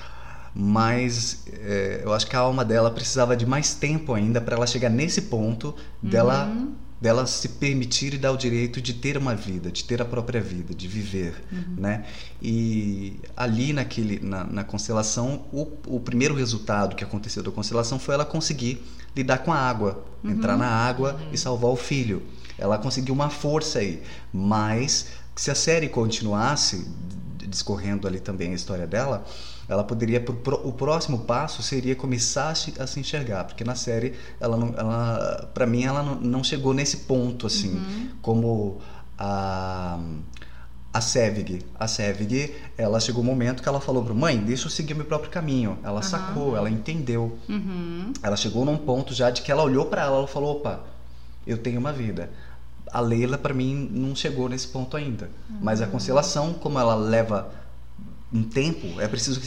mas 0.55 1.43
é, 1.51 2.01
eu 2.03 2.13
acho 2.13 2.25
que 2.25 2.35
a 2.35 2.39
alma 2.39 2.63
dela 2.63 2.89
precisava 2.89 3.35
de 3.35 3.45
mais 3.45 3.73
tempo 3.73 4.13
ainda 4.13 4.39
para 4.39 4.55
ela 4.55 4.65
chegar 4.65 4.89
nesse 4.89 5.23
ponto 5.23 5.75
dela 6.01 6.45
uhum 6.45 6.88
dela 7.01 7.25
se 7.25 7.47
permitir 7.47 8.13
e 8.13 8.17
dar 8.17 8.31
o 8.31 8.37
direito 8.37 8.81
de 8.81 8.93
ter 8.93 9.17
uma 9.17 9.33
vida, 9.33 9.71
de 9.71 9.83
ter 9.85 10.01
a 10.01 10.05
própria 10.05 10.41
vida, 10.41 10.73
de 10.73 10.87
viver, 10.87 11.33
uhum. 11.51 11.75
né? 11.77 12.05
E 12.41 13.19
ali 13.37 13.71
naquele, 13.71 14.19
na, 14.19 14.43
na 14.43 14.63
constelação, 14.63 15.45
o, 15.53 15.71
o, 15.87 15.99
primeiro 15.99 16.35
resultado 16.35 16.95
que 16.95 17.03
aconteceu 17.03 17.41
da 17.41 17.51
constelação 17.51 17.97
foi 17.97 18.15
ela 18.15 18.25
conseguir 18.25 18.83
lidar 19.15 19.39
com 19.39 19.53
a 19.53 19.57
água, 19.57 20.03
uhum. 20.23 20.31
entrar 20.31 20.57
na 20.57 20.67
água 20.67 21.13
uhum. 21.13 21.29
e 21.31 21.37
salvar 21.37 21.71
o 21.71 21.77
filho. 21.77 22.21
Ela 22.57 22.77
conseguiu 22.77 23.13
uma 23.13 23.29
força 23.29 23.79
aí, 23.79 24.03
mas 24.33 25.07
se 25.35 25.49
a 25.49 25.55
série 25.55 25.87
continuasse 25.87 26.85
discorrendo 27.47 28.07
ali 28.07 28.19
também 28.19 28.51
a 28.51 28.55
história 28.55 28.85
dela, 28.85 29.25
ela 29.69 29.83
poderia 29.83 30.23
o 30.63 30.73
próximo 30.73 31.19
passo 31.19 31.61
seria 31.61 31.95
começar 31.95 32.49
a 32.49 32.55
se, 32.55 32.99
enxergar 32.99 33.43
porque 33.43 33.63
na 33.63 33.75
série 33.75 34.15
ela 34.39 34.57
não 34.57 34.73
ela 34.75 35.49
para 35.53 35.65
mim 35.67 35.83
ela 35.83 36.01
não, 36.01 36.15
não, 36.15 36.43
chegou 36.43 36.73
nesse 36.73 36.97
ponto 36.97 37.45
assim 37.45 37.75
uhum. 37.75 38.09
como 38.21 38.81
a 39.17 39.99
a 40.91 41.01
Sevig, 41.01 41.63
a 41.79 41.88
Sevig, 41.88 42.51
ela 42.75 42.99
chegou 42.99 43.21
um 43.21 43.25
momento 43.25 43.61
que 43.61 43.69
ela 43.69 43.79
falou 43.79 44.03
para 44.03 44.13
mãe, 44.13 44.38
deixa 44.39 44.65
eu 44.65 44.71
seguir 44.71 44.95
meu 44.95 45.05
próprio 45.05 45.29
caminho. 45.29 45.77
Ela 45.83 45.97
uhum. 45.97 46.01
sacou, 46.01 46.57
ela 46.57 46.67
entendeu. 46.67 47.38
Uhum. 47.47 48.11
Ela 48.23 48.35
chegou 48.35 48.65
num 48.65 48.75
ponto 48.75 49.13
já 49.13 49.29
de 49.29 49.43
que 49.43 49.51
ela 49.51 49.61
olhou 49.61 49.85
para 49.85 50.01
ela, 50.01 50.17
ela 50.17 50.27
falou, 50.27 50.57
opa, 50.57 50.79
eu 51.45 51.59
tenho 51.59 51.79
uma 51.79 51.93
vida. 51.93 52.31
A 52.91 52.99
Leila 52.99 53.38
para 53.38 53.53
mim 53.53 53.88
não 53.91 54.15
chegou 54.15 54.49
nesse 54.49 54.67
ponto 54.67 54.97
ainda. 54.97 55.29
Mas 55.61 55.79
a 55.79 55.85
uhum. 55.85 55.91
constelação, 55.91 56.53
como 56.53 56.79
ela 56.79 56.95
leva 56.95 57.51
um 58.31 58.43
tempo, 58.43 59.00
é 59.00 59.07
preciso 59.07 59.39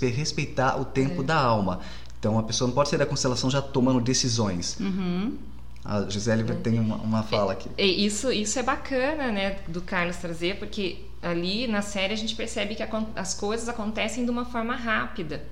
respeitar 0.00 0.80
o 0.80 0.84
tempo 0.84 1.22
é. 1.22 1.24
da 1.24 1.36
alma. 1.36 1.80
Então 2.18 2.38
a 2.38 2.42
pessoa 2.42 2.68
não 2.68 2.74
pode 2.74 2.88
sair 2.88 2.98
da 2.98 3.06
constelação 3.06 3.50
já 3.50 3.62
tomando 3.62 4.00
decisões. 4.00 4.76
Uhum. 4.80 5.36
A 5.84 6.08
Gisele 6.08 6.42
é. 6.50 6.54
tem 6.54 6.80
uma, 6.80 6.96
uma 6.96 7.22
fala 7.22 7.52
aqui. 7.52 7.70
É, 7.78 7.84
isso, 7.84 8.32
isso 8.32 8.58
é 8.58 8.62
bacana, 8.62 9.30
né, 9.30 9.58
do 9.68 9.80
Carlos 9.80 10.16
trazer, 10.16 10.58
porque 10.58 10.98
ali 11.22 11.66
na 11.66 11.80
série 11.80 12.12
a 12.12 12.16
gente 12.16 12.34
percebe 12.34 12.74
que 12.74 12.82
a, 12.82 12.88
as 13.14 13.34
coisas 13.34 13.68
acontecem 13.68 14.24
de 14.24 14.30
uma 14.30 14.44
forma 14.44 14.74
rápida. 14.74 15.44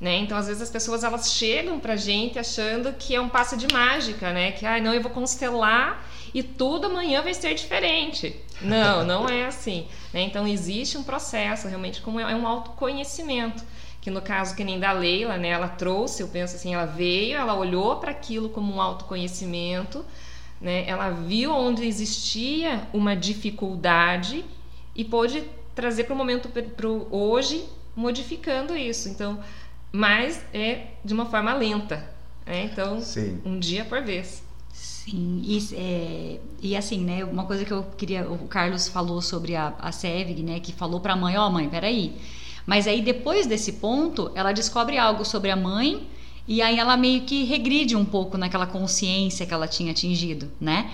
Né? 0.00 0.16
Então, 0.16 0.36
às 0.36 0.46
vezes 0.46 0.62
as 0.62 0.70
pessoas 0.70 1.04
elas 1.04 1.30
chegam 1.32 1.78
pra 1.78 1.94
gente 1.94 2.38
achando 2.38 2.92
que 2.94 3.14
é 3.14 3.20
um 3.20 3.28
passo 3.28 3.54
de 3.54 3.70
mágica, 3.70 4.32
né? 4.32 4.52
Que, 4.52 4.64
ah, 4.64 4.80
não, 4.80 4.94
eu 4.94 5.02
vou 5.02 5.10
constelar 5.10 6.02
e 6.32 6.42
tudo 6.42 6.86
amanhã 6.86 7.22
vai 7.22 7.34
ser 7.34 7.54
diferente. 7.54 8.36
Não, 8.60 9.04
não 9.04 9.28
é 9.28 9.46
assim. 9.46 9.86
Né? 10.12 10.22
Então 10.22 10.46
existe 10.46 10.96
um 10.96 11.02
processo, 11.02 11.68
realmente, 11.68 12.00
como 12.00 12.20
é 12.20 12.34
um 12.34 12.46
autoconhecimento. 12.46 13.64
Que 14.00 14.10
no 14.10 14.22
caso 14.22 14.54
que 14.56 14.64
nem 14.64 14.78
da 14.78 14.92
Leila, 14.92 15.36
né, 15.36 15.48
ela 15.48 15.68
trouxe, 15.68 16.22
eu 16.22 16.28
penso 16.28 16.56
assim, 16.56 16.74
ela 16.74 16.86
veio, 16.86 17.36
ela 17.36 17.54
olhou 17.54 17.96
para 17.96 18.10
aquilo 18.10 18.48
como 18.48 18.74
um 18.74 18.80
autoconhecimento, 18.80 20.04
né, 20.58 20.84
ela 20.86 21.10
viu 21.10 21.52
onde 21.52 21.86
existia 21.86 22.88
uma 22.94 23.14
dificuldade 23.14 24.44
e 24.94 25.04
pôde 25.04 25.44
trazer 25.74 26.04
para 26.04 26.14
o 26.14 26.16
momento 26.16 26.48
para 26.48 26.88
hoje, 26.88 27.64
modificando 27.94 28.74
isso. 28.74 29.08
Então, 29.08 29.38
mas 29.92 30.42
é 30.54 30.86
de 31.04 31.12
uma 31.12 31.26
forma 31.26 31.52
lenta. 31.52 32.08
Né? 32.46 32.64
Então, 32.64 33.00
Sim. 33.00 33.40
um 33.44 33.58
dia 33.58 33.84
por 33.84 34.02
vez. 34.02 34.42
Sim, 35.10 35.42
e, 35.44 35.58
é, 35.74 36.40
e 36.62 36.76
assim, 36.76 37.00
né, 37.00 37.24
uma 37.24 37.44
coisa 37.44 37.64
que 37.64 37.72
eu 37.72 37.82
queria, 37.96 38.30
o 38.30 38.46
Carlos 38.46 38.86
falou 38.86 39.20
sobre 39.20 39.56
a, 39.56 39.74
a 39.80 39.90
Sevig, 39.90 40.40
né, 40.42 40.60
que 40.60 40.72
falou 40.72 41.00
para 41.00 41.14
a 41.14 41.16
mãe, 41.16 41.36
ó 41.36 41.48
oh, 41.48 41.50
mãe, 41.50 41.68
peraí, 41.68 42.14
mas 42.64 42.86
aí 42.86 43.02
depois 43.02 43.46
desse 43.46 43.72
ponto, 43.72 44.30
ela 44.36 44.52
descobre 44.52 44.98
algo 44.98 45.24
sobre 45.24 45.50
a 45.50 45.56
mãe 45.56 46.06
e 46.46 46.62
aí 46.62 46.78
ela 46.78 46.96
meio 46.96 47.22
que 47.22 47.42
regride 47.42 47.96
um 47.96 48.04
pouco 48.04 48.38
naquela 48.38 48.66
consciência 48.66 49.44
que 49.44 49.52
ela 49.52 49.66
tinha 49.66 49.90
atingido, 49.90 50.50
né? 50.60 50.90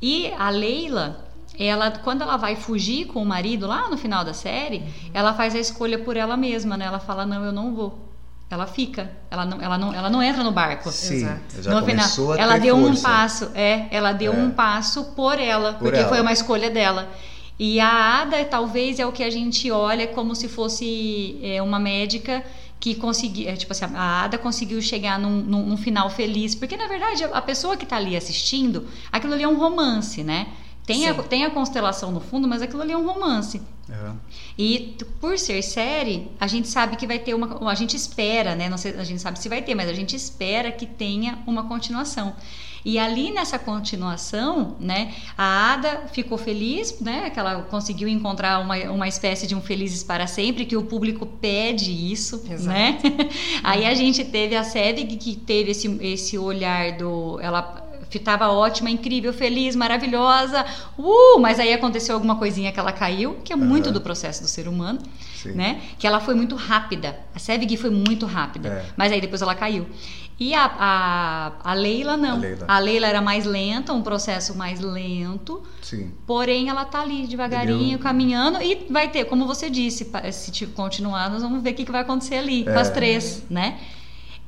E 0.00 0.28
a 0.38 0.50
Leila, 0.50 1.28
ela 1.58 1.90
quando 1.90 2.22
ela 2.22 2.36
vai 2.36 2.54
fugir 2.54 3.06
com 3.06 3.22
o 3.22 3.26
marido 3.26 3.66
lá 3.66 3.88
no 3.90 3.96
final 3.96 4.24
da 4.24 4.32
série, 4.32 4.84
ela 5.12 5.34
faz 5.34 5.54
a 5.54 5.58
escolha 5.58 5.98
por 5.98 6.16
ela 6.16 6.36
mesma, 6.36 6.76
né? 6.76 6.84
Ela 6.84 7.00
fala 7.00 7.26
não, 7.26 7.44
eu 7.44 7.52
não 7.52 7.74
vou 7.74 8.07
ela 8.50 8.66
fica, 8.66 9.10
ela 9.30 9.44
não, 9.44 9.60
ela 9.60 9.76
não, 9.76 9.94
ela 9.94 10.08
não 10.08 10.22
entra 10.22 10.42
no 10.42 10.50
barco. 10.50 10.90
Sim, 10.90 11.16
Exato. 11.16 11.62
já 11.62 11.74
no 11.74 11.80
começou 11.80 12.32
final, 12.32 12.38
a 12.38 12.42
ela 12.42 12.58
deu 12.58 12.78
força. 12.78 12.98
um 12.98 13.02
passo, 13.02 13.50
é, 13.54 13.86
ela 13.90 14.12
deu 14.12 14.32
é. 14.32 14.36
um 14.36 14.50
passo 14.50 15.04
por 15.14 15.38
ela, 15.38 15.74
por 15.74 15.80
porque 15.80 15.98
ela. 15.98 16.08
foi 16.08 16.20
uma 16.20 16.32
escolha 16.32 16.70
dela. 16.70 17.10
E 17.58 17.78
a 17.80 18.20
Ada 18.20 18.44
talvez 18.44 18.98
é 18.98 19.06
o 19.06 19.12
que 19.12 19.22
a 19.22 19.30
gente 19.30 19.70
olha 19.70 20.06
como 20.06 20.34
se 20.34 20.48
fosse 20.48 21.38
é, 21.42 21.60
uma 21.60 21.78
médica 21.78 22.42
que 22.80 22.94
conseguiu, 22.94 23.48
é, 23.48 23.56
tipo 23.56 23.72
assim, 23.72 23.84
a 23.94 24.22
Ada 24.24 24.38
conseguiu 24.38 24.80
chegar 24.80 25.18
num, 25.18 25.42
num, 25.42 25.66
num 25.66 25.76
final 25.76 26.08
feliz, 26.08 26.54
porque 26.54 26.76
na 26.76 26.86
verdade 26.86 27.24
a 27.24 27.42
pessoa 27.42 27.76
que 27.76 27.84
está 27.84 27.96
ali 27.96 28.16
assistindo, 28.16 28.86
aquilo 29.10 29.34
ali 29.34 29.42
é 29.42 29.48
um 29.48 29.58
romance, 29.58 30.22
né? 30.22 30.46
Tem 30.86 31.06
a, 31.06 31.14
tem 31.14 31.44
a 31.44 31.50
constelação 31.50 32.10
no 32.10 32.20
fundo, 32.20 32.48
mas 32.48 32.62
aquilo 32.62 32.80
ali 32.80 32.92
é 32.92 32.96
um 32.96 33.06
romance. 33.06 33.60
É. 33.90 34.12
E 34.58 34.96
por 35.20 35.38
ser 35.38 35.62
série, 35.62 36.30
a 36.38 36.46
gente 36.46 36.68
sabe 36.68 36.96
que 36.96 37.06
vai 37.06 37.18
ter 37.18 37.34
uma. 37.34 37.70
A 37.70 37.74
gente 37.74 37.96
espera, 37.96 38.54
né? 38.54 38.68
Não 38.68 38.76
sei, 38.76 38.94
a 38.96 39.04
gente 39.04 39.20
sabe 39.20 39.38
se 39.38 39.48
vai 39.48 39.62
ter, 39.62 39.74
mas 39.74 39.88
a 39.88 39.94
gente 39.94 40.14
espera 40.14 40.70
que 40.70 40.86
tenha 40.86 41.38
uma 41.46 41.64
continuação. 41.64 42.34
E 42.84 42.98
ali 42.98 43.30
nessa 43.30 43.58
continuação, 43.58 44.76
né, 44.78 45.12
a 45.36 45.74
Ada 45.74 46.06
ficou 46.12 46.38
feliz, 46.38 47.00
né, 47.00 47.28
que 47.28 47.38
ela 47.38 47.62
conseguiu 47.62 48.08
encontrar 48.08 48.60
uma, 48.60 48.76
uma 48.90 49.08
espécie 49.08 49.46
de 49.46 49.54
um 49.54 49.60
felizes 49.60 50.04
para 50.04 50.26
sempre, 50.26 50.64
que 50.64 50.76
o 50.76 50.84
público 50.84 51.26
pede 51.26 51.90
isso, 51.90 52.42
Exato. 52.48 52.68
né? 52.68 52.98
Aí 53.62 53.84
a 53.84 53.94
gente 53.94 54.24
teve 54.24 54.56
a 54.56 54.62
Sevig 54.62 55.16
que 55.16 55.36
teve 55.36 55.72
esse, 55.72 55.88
esse 56.00 56.38
olhar 56.38 56.96
do 56.96 57.38
ela 57.40 57.87
estava 58.16 58.48
ótima, 58.48 58.88
incrível, 58.88 59.32
feliz, 59.32 59.76
maravilhosa, 59.76 60.64
uh, 60.98 61.38
mas 61.38 61.60
aí 61.60 61.72
aconteceu 61.72 62.14
alguma 62.14 62.36
coisinha 62.36 62.72
que 62.72 62.80
ela 62.80 62.92
caiu, 62.92 63.36
que 63.44 63.52
é 63.52 63.56
muito 63.56 63.92
do 63.92 64.00
processo 64.00 64.42
do 64.42 64.48
ser 64.48 64.66
humano, 64.66 64.98
Sim. 65.34 65.52
né? 65.52 65.82
Que 65.98 66.06
ela 66.06 66.20
foi 66.20 66.34
muito 66.34 66.56
rápida. 66.56 67.18
A 67.34 67.38
Sevig 67.38 67.76
foi 67.76 67.90
muito 67.90 68.24
rápida, 68.24 68.68
é. 68.68 68.84
mas 68.96 69.12
aí 69.12 69.20
depois 69.20 69.42
ela 69.42 69.54
caiu. 69.54 69.86
E 70.40 70.54
a, 70.54 70.70
a, 70.78 71.52
a 71.72 71.74
Leila 71.74 72.16
não. 72.16 72.36
A 72.36 72.38
Leila. 72.38 72.64
a 72.68 72.78
Leila. 72.78 73.06
era 73.08 73.20
mais 73.20 73.44
lenta, 73.44 73.92
um 73.92 74.02
processo 74.02 74.56
mais 74.56 74.78
lento. 74.78 75.62
Sim. 75.82 76.12
Porém, 76.24 76.68
ela 76.68 76.84
tá 76.84 77.00
ali 77.00 77.26
devagarinho, 77.26 77.98
caminhando. 77.98 78.62
E 78.62 78.86
vai 78.88 79.10
ter, 79.10 79.24
como 79.24 79.46
você 79.46 79.68
disse, 79.68 80.08
se 80.32 80.66
continuar, 80.68 81.28
nós 81.28 81.42
vamos 81.42 81.60
ver 81.60 81.70
o 81.70 81.74
que, 81.74 81.84
que 81.84 81.90
vai 81.90 82.02
acontecer 82.02 82.36
ali 82.36 82.62
é. 82.62 82.72
com 82.72 82.78
as 82.78 82.88
três, 82.88 83.42
né? 83.50 83.78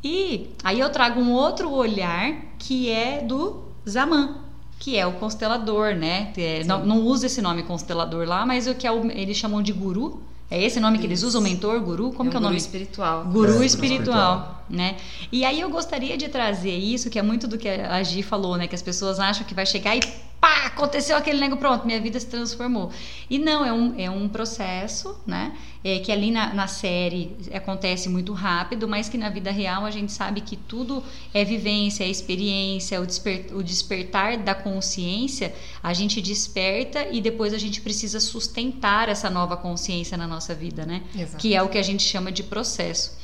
E 0.02 0.50
aí 0.64 0.80
eu 0.80 0.90
trago 0.90 1.20
um 1.20 1.32
outro 1.32 1.70
olhar 1.70 2.34
que 2.58 2.88
é 2.90 3.20
do 3.22 3.62
Zaman, 3.88 4.36
que 4.78 4.96
é 4.96 5.06
o 5.06 5.12
constelador, 5.12 5.94
né? 5.94 6.32
É, 6.36 6.64
não, 6.64 6.84
não 6.86 7.00
usa 7.02 7.26
esse 7.26 7.42
nome 7.42 7.62
constelador 7.64 8.26
lá, 8.26 8.46
mas 8.46 8.66
o 8.66 8.74
que 8.74 8.86
é 8.86 8.92
o, 8.92 9.10
eles 9.10 9.36
chamam 9.36 9.62
de 9.62 9.72
guru. 9.72 10.22
É 10.50 10.60
esse 10.60 10.80
nome 10.80 10.98
que 10.98 11.06
eles 11.06 11.22
usam, 11.22 11.40
mentor, 11.40 11.78
guru? 11.80 12.12
Como 12.12 12.28
é 12.28 12.30
que 12.30 12.36
é 12.36 12.40
o 12.40 12.42
nome? 12.42 12.54
Guru 12.56 12.66
espiritual. 12.66 13.24
Guru 13.26 13.62
É, 13.62 13.66
espiritual, 13.66 14.36
espiritual. 14.36 14.64
né? 14.68 14.96
E 15.30 15.44
aí 15.44 15.60
eu 15.60 15.70
gostaria 15.70 16.16
de 16.16 16.28
trazer 16.28 16.76
isso, 16.76 17.08
que 17.08 17.18
é 17.20 17.22
muito 17.22 17.46
do 17.46 17.56
que 17.56 17.68
a 17.68 18.02
Gi 18.02 18.22
falou, 18.24 18.56
né? 18.56 18.66
Que 18.66 18.74
as 18.74 18.82
pessoas 18.82 19.20
acham 19.20 19.46
que 19.46 19.54
vai 19.54 19.64
chegar 19.64 19.94
e 19.96 20.00
pá, 20.40 20.66
aconteceu 20.66 21.16
aquele 21.16 21.38
negócio, 21.38 21.60
pronto, 21.60 21.86
minha 21.86 22.00
vida 22.00 22.18
se 22.18 22.26
transformou. 22.26 22.90
E 23.28 23.38
não, 23.38 23.64
é 23.64 23.72
um, 23.72 24.00
é 24.00 24.10
um 24.10 24.28
processo, 24.28 25.20
né? 25.26 25.52
É, 25.84 25.98
que 25.98 26.10
ali 26.10 26.30
na, 26.30 26.52
na 26.54 26.66
série 26.66 27.36
acontece 27.52 28.08
muito 28.08 28.32
rápido, 28.32 28.88
mas 28.88 29.08
que 29.08 29.18
na 29.18 29.28
vida 29.28 29.50
real 29.50 29.84
a 29.84 29.90
gente 29.90 30.12
sabe 30.12 30.40
que 30.40 30.56
tudo 30.56 31.02
é 31.32 31.44
vivência, 31.44 32.04
é 32.04 32.08
experiência, 32.08 33.00
o, 33.00 33.06
desper, 33.06 33.46
o 33.52 33.62
despertar 33.62 34.38
da 34.38 34.54
consciência, 34.54 35.54
a 35.82 35.92
gente 35.92 36.20
desperta 36.20 37.06
e 37.10 37.20
depois 37.20 37.52
a 37.52 37.58
gente 37.58 37.80
precisa 37.80 38.18
sustentar 38.18 39.08
essa 39.08 39.28
nova 39.28 39.56
consciência 39.56 40.16
na 40.16 40.26
nossa 40.26 40.54
vida, 40.54 40.86
né? 40.86 41.02
Exato. 41.14 41.36
Que 41.36 41.54
é 41.54 41.62
o 41.62 41.68
que 41.68 41.78
a 41.78 41.82
gente 41.82 42.02
chama 42.02 42.32
de 42.32 42.42
processo. 42.42 43.18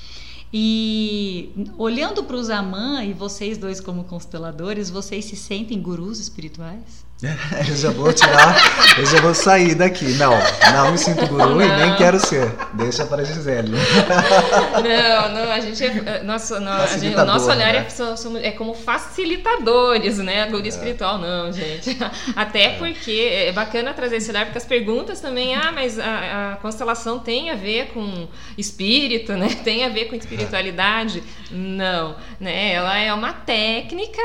E 0.53 1.51
olhando 1.77 2.23
para 2.25 2.37
os 2.37 2.51
Amã 2.51 3.03
e 3.05 3.13
vocês 3.13 3.59
dois 3.59 3.81
como 3.81 4.05
consteladores, 4.05 4.89
vocês 4.89 5.25
se 5.25 5.37
sentem 5.37 5.81
gurus 5.81 6.21
espirituais? 6.21 7.06
Eu 7.67 7.75
já 7.77 7.91
vou 7.91 8.13
tirar, 8.13 8.55
eu 8.99 9.07
já 9.07 9.19
vou 9.23 9.35
sair 9.35 9.75
daqui. 9.75 10.05
Não, 10.15 10.33
não 10.75 10.93
me 10.93 10.99
sinto 10.99 11.27
guru 11.27 11.63
e 11.63 11.67
nem 11.67 11.89
Não. 11.91 11.97
quero 11.97 12.21
ser. 12.21 12.53
Deixa 12.75 13.07
para 13.07 13.23
a 13.23 13.25
Gisele. 13.25 13.73
Não, 14.85 15.33
não, 15.35 15.51
a 15.53 15.61
gente 15.61 15.83
é. 15.83 16.23
Nosso, 16.23 16.61
não, 16.61 16.73
a 16.73 16.87
gente- 16.87 17.15
o 17.17 17.25
nosso 17.25 17.47
olhar 17.51 17.73
né? 17.73 17.85
é, 17.87 17.91
so- 17.91 18.17
somos- 18.19 18.43
é 18.43 18.51
como 18.51 18.75
facilitadores, 18.75 20.19
né? 20.19 20.43
A 20.43 20.47
guru 20.47 20.67
espiritual, 20.67 21.19
não, 21.19 21.51
gente. 21.53 21.97
Até 22.37 22.71
porque 22.71 23.29
é 23.33 23.53
bacana 23.53 23.95
trazer 23.95 24.17
esse 24.17 24.31
olhar, 24.31 24.45
porque 24.45 24.59
as 24.59 24.67
perguntas 24.67 25.19
também, 25.21 25.55
ah, 25.55 25.73
mas 25.73 25.99
a, 25.99 26.53
a 26.53 26.57
constelação 26.57 27.19
tem 27.19 27.51
a 27.51 27.55
ver 27.55 27.87
com 27.95 28.29
espírito, 28.59 29.33
né? 29.33 29.49
Tem 29.65 29.85
a 29.85 29.89
ver 29.89 30.05
com 30.07 30.15
espiritualidade? 30.17 31.23
Não, 31.51 32.15
né? 32.39 32.73
Ela 32.75 32.99
é 32.99 33.13
uma 33.13 33.33
técnica 33.33 34.21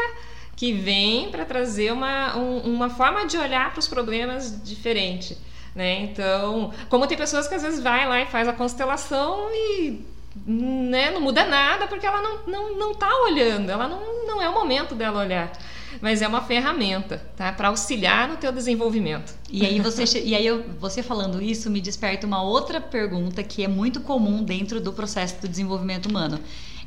que 0.61 0.71
vem 0.73 1.31
para 1.31 1.43
trazer 1.43 1.91
uma, 1.91 2.37
um- 2.37 2.59
uma 2.75 2.87
forma 2.87 3.25
de 3.25 3.35
olhar 3.35 3.71
para 3.71 3.79
os 3.79 3.87
problemas 3.87 4.61
diferente. 4.63 5.35
Né? 5.73 6.01
Então, 6.03 6.71
como 6.87 7.07
tem 7.07 7.17
pessoas 7.17 7.47
que 7.47 7.55
às 7.55 7.63
vezes 7.63 7.79
vai 7.81 8.07
lá 8.07 8.21
e 8.21 8.27
faz 8.27 8.47
a 8.47 8.53
constelação 8.53 9.49
e 9.51 10.01
né, 10.45 11.09
não 11.09 11.19
muda 11.19 11.45
nada 11.45 11.87
porque 11.87 12.05
ela 12.05 12.21
não, 12.21 12.45
não, 12.45 12.77
não 12.77 12.93
tá 12.93 13.09
olhando, 13.23 13.71
ela 13.71 13.87
não, 13.87 14.27
não 14.27 14.39
é 14.39 14.47
o 14.47 14.53
momento 14.53 14.93
dela 14.93 15.19
olhar. 15.21 15.51
Mas 15.99 16.21
é 16.21 16.27
uma 16.27 16.41
ferramenta, 16.43 17.17
tá? 17.35 17.51
Para 17.51 17.69
auxiliar 17.69 18.27
no 18.27 18.37
teu 18.37 18.51
desenvolvimento. 18.51 19.33
E 19.49 19.65
aí 19.65 19.79
você 19.79 20.03
e 20.23 20.35
aí 20.35 20.45
eu, 20.45 20.63
você 20.79 21.01
falando 21.01 21.41
isso 21.41 21.71
me 21.71 21.81
desperta 21.81 22.27
uma 22.27 22.43
outra 22.43 22.79
pergunta 22.79 23.41
que 23.43 23.63
é 23.63 23.67
muito 23.67 23.99
comum 24.01 24.43
dentro 24.43 24.79
do 24.79 24.93
processo 24.93 25.41
do 25.41 25.47
desenvolvimento 25.47 26.05
humano. 26.07 26.39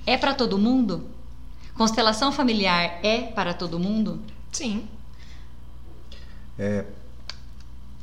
É 0.06 0.16
para 0.16 0.32
todo 0.32 0.56
mundo? 0.58 1.10
Constelação 1.76 2.30
familiar 2.32 3.00
é 3.02 3.22
para 3.22 3.52
todo 3.54 3.78
mundo? 3.78 4.20
Sim. 4.52 4.86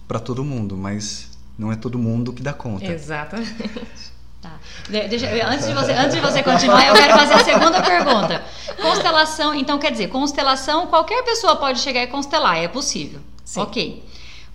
Para 0.08 0.20
todo 0.20 0.44
mundo, 0.44 0.76
mas 0.76 1.30
não 1.58 1.72
é 1.72 1.76
todo 1.76 1.98
mundo 1.98 2.34
que 2.34 2.42
dá 2.44 2.54
conta. 2.54 2.86
Exatamente. 2.86 4.12
Tá. 4.42 4.58
De- 4.90 5.08
deixa- 5.08 5.28
antes, 5.48 5.68
de 5.68 5.74
você, 5.76 5.92
antes 5.92 6.16
de 6.16 6.20
você 6.20 6.42
continuar, 6.42 6.88
eu 6.88 6.96
quero 6.96 7.16
fazer 7.16 7.34
a 7.36 7.44
segunda 7.44 7.80
pergunta. 7.80 8.44
Constelação, 8.82 9.54
então 9.54 9.78
quer 9.78 9.92
dizer, 9.92 10.08
constelação, 10.08 10.88
qualquer 10.88 11.24
pessoa 11.24 11.58
pode 11.58 11.78
chegar 11.80 12.02
e 12.02 12.08
constelar, 12.08 12.58
é 12.58 12.68
possível. 12.68 13.20
Sim. 13.46 13.60
Ok. 13.62 14.04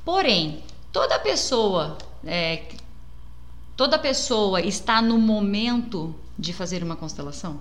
Porém, 0.04 0.60
toda 0.90 1.20
pessoa, 1.20 1.96
é, 2.26 2.64
toda 3.76 3.96
pessoa 3.96 4.60
está 4.60 5.00
no 5.00 5.18
momento 5.18 6.12
de 6.36 6.52
fazer 6.52 6.82
uma 6.82 6.96
constelação? 6.96 7.60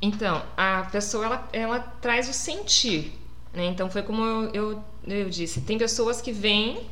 Então, 0.00 0.44
a 0.56 0.82
pessoa 0.92 1.24
ela, 1.24 1.48
ela 1.52 1.80
traz 1.80 2.28
o 2.28 2.32
sentir, 2.32 3.12
né? 3.52 3.66
Então 3.66 3.90
foi 3.90 4.02
como 4.02 4.24
eu, 4.24 4.50
eu, 4.52 4.84
eu 5.06 5.28
disse, 5.28 5.60
tem 5.62 5.76
pessoas 5.76 6.20
que 6.20 6.30
vêm, 6.30 6.88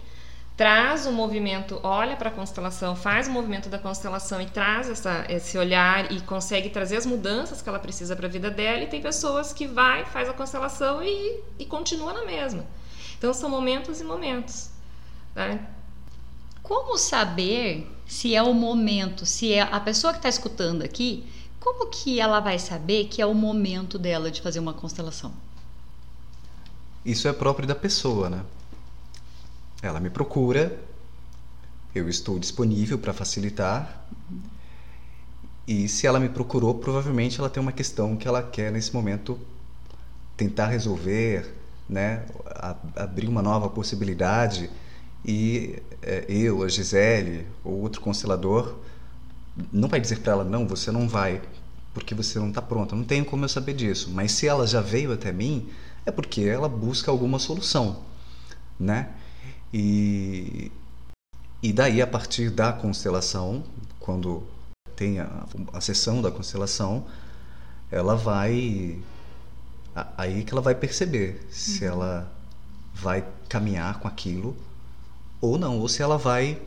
traz 0.56 1.06
o 1.06 1.12
movimento, 1.12 1.78
olha 1.82 2.16
para 2.16 2.30
a 2.30 2.32
constelação, 2.32 2.96
faz 2.96 3.28
o 3.28 3.30
movimento 3.30 3.68
da 3.68 3.78
constelação 3.78 4.40
e 4.40 4.46
traz 4.46 4.88
essa, 4.88 5.24
esse 5.28 5.56
olhar 5.56 6.10
e 6.10 6.20
consegue 6.22 6.70
trazer 6.70 6.96
as 6.96 7.06
mudanças 7.06 7.62
que 7.62 7.68
ela 7.68 7.78
precisa 7.78 8.16
para 8.16 8.26
a 8.26 8.30
vida 8.30 8.50
dela, 8.50 8.82
e 8.82 8.86
tem 8.86 9.00
pessoas 9.00 9.52
que 9.52 9.66
vai, 9.66 10.04
faz 10.06 10.28
a 10.28 10.32
constelação 10.32 11.02
e, 11.02 11.40
e 11.58 11.66
continua 11.66 12.12
na 12.12 12.24
mesma. 12.24 12.64
Então 13.18 13.32
são 13.32 13.48
momentos 13.48 14.00
e 14.00 14.04
momentos. 14.04 14.70
Tá? 15.34 15.58
Como 16.62 16.98
saber 16.98 17.88
se 18.06 18.34
é 18.34 18.42
o 18.42 18.54
momento, 18.54 19.26
se 19.26 19.52
é 19.52 19.60
a 19.60 19.78
pessoa 19.78 20.12
que 20.12 20.18
está 20.18 20.28
escutando 20.28 20.82
aqui, 20.82 21.24
como 21.66 21.90
que 21.90 22.20
ela 22.20 22.38
vai 22.38 22.60
saber 22.60 23.08
que 23.08 23.20
é 23.20 23.26
o 23.26 23.34
momento 23.34 23.98
dela 23.98 24.30
de 24.30 24.40
fazer 24.40 24.60
uma 24.60 24.72
constelação? 24.72 25.32
Isso 27.04 27.26
é 27.26 27.32
próprio 27.32 27.66
da 27.66 27.74
pessoa, 27.74 28.30
né? 28.30 28.44
Ela 29.82 29.98
me 29.98 30.08
procura, 30.08 30.78
eu 31.92 32.08
estou 32.08 32.38
disponível 32.38 32.96
para 32.96 33.12
facilitar. 33.12 34.06
E 35.66 35.88
se 35.88 36.06
ela 36.06 36.20
me 36.20 36.28
procurou, 36.28 36.72
provavelmente 36.72 37.40
ela 37.40 37.50
tem 37.50 37.60
uma 37.60 37.72
questão 37.72 38.16
que 38.16 38.28
ela 38.28 38.44
quer 38.44 38.70
nesse 38.70 38.94
momento 38.94 39.36
tentar 40.36 40.68
resolver, 40.68 41.52
né? 41.88 42.26
Abrir 42.94 43.26
uma 43.26 43.42
nova 43.42 43.68
possibilidade. 43.68 44.70
E 45.24 45.82
é, 46.00 46.24
eu, 46.28 46.62
a 46.62 46.68
Gisele 46.68 47.44
ou 47.64 47.80
outro 47.80 48.00
constelador 48.00 48.76
não 49.72 49.88
vai 49.88 50.00
dizer 50.00 50.20
para 50.20 50.32
ela 50.32 50.44
não, 50.44 50.66
você 50.66 50.90
não 50.90 51.08
vai, 51.08 51.42
porque 51.94 52.14
você 52.14 52.38
não 52.38 52.48
está 52.48 52.60
pronta. 52.60 52.94
Não 52.94 53.04
tenho 53.04 53.24
como 53.24 53.44
eu 53.44 53.48
saber 53.48 53.74
disso. 53.74 54.10
Mas 54.10 54.32
se 54.32 54.46
ela 54.46 54.66
já 54.66 54.80
veio 54.80 55.12
até 55.12 55.32
mim, 55.32 55.68
é 56.04 56.10
porque 56.10 56.42
ela 56.42 56.68
busca 56.68 57.10
alguma 57.10 57.38
solução, 57.38 58.02
né? 58.78 59.10
E 59.72 60.70
e 61.62 61.72
daí 61.72 62.02
a 62.02 62.06
partir 62.06 62.50
da 62.50 62.72
constelação, 62.72 63.64
quando 63.98 64.42
tem 64.94 65.18
a, 65.20 65.46
a 65.72 65.80
sessão 65.80 66.22
da 66.22 66.30
constelação, 66.30 67.06
ela 67.90 68.14
vai 68.14 68.98
aí 70.16 70.44
que 70.44 70.52
ela 70.52 70.60
vai 70.60 70.74
perceber 70.74 71.46
se 71.50 71.84
ela 71.84 72.30
vai 72.94 73.24
caminhar 73.48 73.98
com 74.00 74.06
aquilo 74.06 74.56
ou 75.40 75.58
não, 75.58 75.78
ou 75.78 75.88
se 75.88 76.02
ela 76.02 76.18
vai 76.18 76.60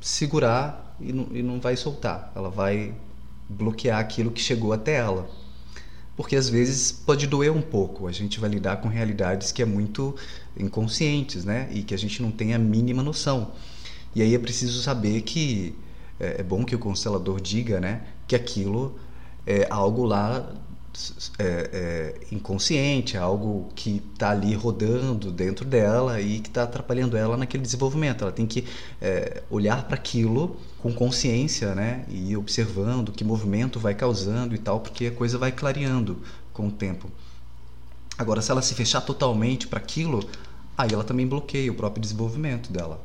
segurar 0.00 0.83
e 1.00 1.12
não, 1.12 1.26
e 1.32 1.42
não 1.42 1.60
vai 1.60 1.76
soltar, 1.76 2.32
ela 2.34 2.50
vai 2.50 2.94
bloquear 3.48 3.98
aquilo 3.98 4.30
que 4.30 4.40
chegou 4.40 4.72
até 4.72 4.94
ela. 4.94 5.28
Porque 6.16 6.36
às 6.36 6.48
vezes 6.48 6.92
pode 6.92 7.26
doer 7.26 7.52
um 7.52 7.60
pouco, 7.60 8.06
a 8.06 8.12
gente 8.12 8.38
vai 8.38 8.48
lidar 8.48 8.76
com 8.76 8.88
realidades 8.88 9.50
que 9.50 9.60
é 9.60 9.64
muito 9.64 10.14
inconscientes, 10.56 11.44
né? 11.44 11.68
E 11.72 11.82
que 11.82 11.92
a 11.92 11.98
gente 11.98 12.22
não 12.22 12.30
tem 12.30 12.54
a 12.54 12.58
mínima 12.58 13.02
noção. 13.02 13.50
E 14.14 14.22
aí 14.22 14.34
é 14.34 14.38
preciso 14.38 14.80
saber 14.80 15.22
que 15.22 15.74
é, 16.20 16.40
é 16.40 16.42
bom 16.42 16.64
que 16.64 16.74
o 16.74 16.78
constelador 16.78 17.40
diga, 17.40 17.80
né? 17.80 18.02
Que 18.28 18.36
aquilo 18.36 18.96
é 19.44 19.66
algo 19.68 20.04
lá 20.04 20.54
é, 21.38 21.44
é, 21.72 22.34
inconsciente, 22.34 23.16
é 23.16 23.20
algo 23.20 23.68
que 23.74 24.02
está 24.12 24.30
ali 24.30 24.54
rodando 24.54 25.30
dentro 25.30 25.64
dela 25.64 26.20
e 26.20 26.40
que 26.40 26.48
está 26.48 26.62
atrapalhando 26.62 27.16
ela 27.16 27.36
naquele 27.36 27.62
desenvolvimento. 27.62 28.22
Ela 28.22 28.32
tem 28.32 28.46
que 28.46 28.64
é, 29.00 29.42
olhar 29.50 29.84
para 29.84 29.96
aquilo 29.96 30.56
com 30.78 30.92
consciência, 30.92 31.74
né? 31.74 32.04
E 32.08 32.32
ir 32.32 32.36
observando 32.36 33.12
que 33.12 33.24
movimento 33.24 33.80
vai 33.80 33.94
causando 33.94 34.54
e 34.54 34.58
tal, 34.58 34.80
porque 34.80 35.06
a 35.06 35.12
coisa 35.12 35.38
vai 35.38 35.50
clareando 35.50 36.18
com 36.52 36.68
o 36.68 36.70
tempo. 36.70 37.10
Agora, 38.16 38.40
se 38.40 38.50
ela 38.50 38.62
se 38.62 38.74
fechar 38.74 39.00
totalmente 39.00 39.66
para 39.66 39.78
aquilo, 39.78 40.22
aí 40.78 40.92
ela 40.92 41.02
também 41.02 41.26
bloqueia 41.26 41.70
o 41.70 41.74
próprio 41.74 42.00
desenvolvimento 42.00 42.72
dela. 42.72 43.00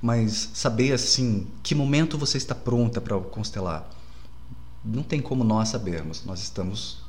Mas 0.00 0.50
saber 0.54 0.92
assim, 0.92 1.46
que 1.62 1.74
momento 1.74 2.16
você 2.16 2.38
está 2.38 2.54
pronta 2.54 3.00
para 3.00 3.18
constelar? 3.18 3.90
Não 4.84 5.02
tem 5.02 5.20
como 5.20 5.44
nós 5.44 5.68
sabermos. 5.68 6.24
Nós 6.24 6.40
estamos 6.40 7.07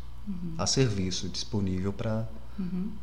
a 0.58 0.68
serviço, 0.68 1.28
disponível 1.30 1.94
para 1.94 2.28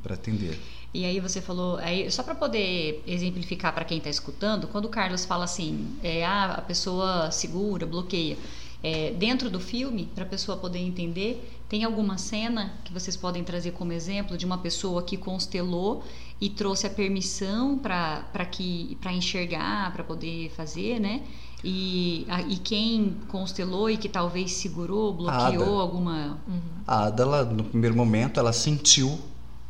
para 0.02 0.14
atender. 0.14 0.58
E 0.92 1.04
aí 1.04 1.20
você 1.20 1.40
falou, 1.40 1.76
aí, 1.78 2.10
só 2.10 2.22
para 2.22 2.34
poder 2.34 3.02
exemplificar 3.06 3.74
para 3.74 3.84
quem 3.84 3.98
está 3.98 4.10
escutando, 4.10 4.66
quando 4.68 4.86
o 4.86 4.88
Carlos 4.88 5.24
fala 5.24 5.44
assim, 5.44 5.96
é, 6.02 6.24
ah, 6.24 6.54
a 6.54 6.62
pessoa 6.62 7.30
segura, 7.30 7.86
bloqueia, 7.86 8.36
é, 8.82 9.12
dentro 9.12 9.50
do 9.50 9.58
filme, 9.58 10.08
para 10.14 10.24
a 10.24 10.26
pessoa 10.26 10.56
poder 10.56 10.78
entender, 10.78 11.60
tem 11.68 11.84
alguma 11.84 12.18
cena 12.18 12.74
que 12.84 12.92
vocês 12.92 13.16
podem 13.16 13.42
trazer 13.42 13.72
como 13.72 13.92
exemplo 13.92 14.38
de 14.38 14.46
uma 14.46 14.58
pessoa 14.58 15.02
que 15.02 15.16
constelou 15.16 16.04
e 16.40 16.48
trouxe 16.48 16.86
a 16.86 16.90
permissão 16.90 17.78
para 17.78 18.46
que 18.50 18.96
para 19.00 19.12
enxergar, 19.12 19.92
para 19.92 20.04
poder 20.04 20.50
fazer, 20.50 21.00
né? 21.00 21.22
E, 21.68 22.24
a, 22.28 22.42
e 22.42 22.56
quem 22.58 23.16
constelou 23.26 23.90
e 23.90 23.96
que 23.96 24.08
talvez 24.08 24.52
segurou, 24.52 25.12
bloqueou 25.12 25.80
alguma. 25.80 26.38
Uhum. 26.46 26.60
A 26.86 27.06
Ada, 27.06 27.22
ela, 27.24 27.44
no 27.44 27.64
primeiro 27.64 27.96
momento, 27.96 28.38
ela 28.38 28.52
sentiu 28.52 29.18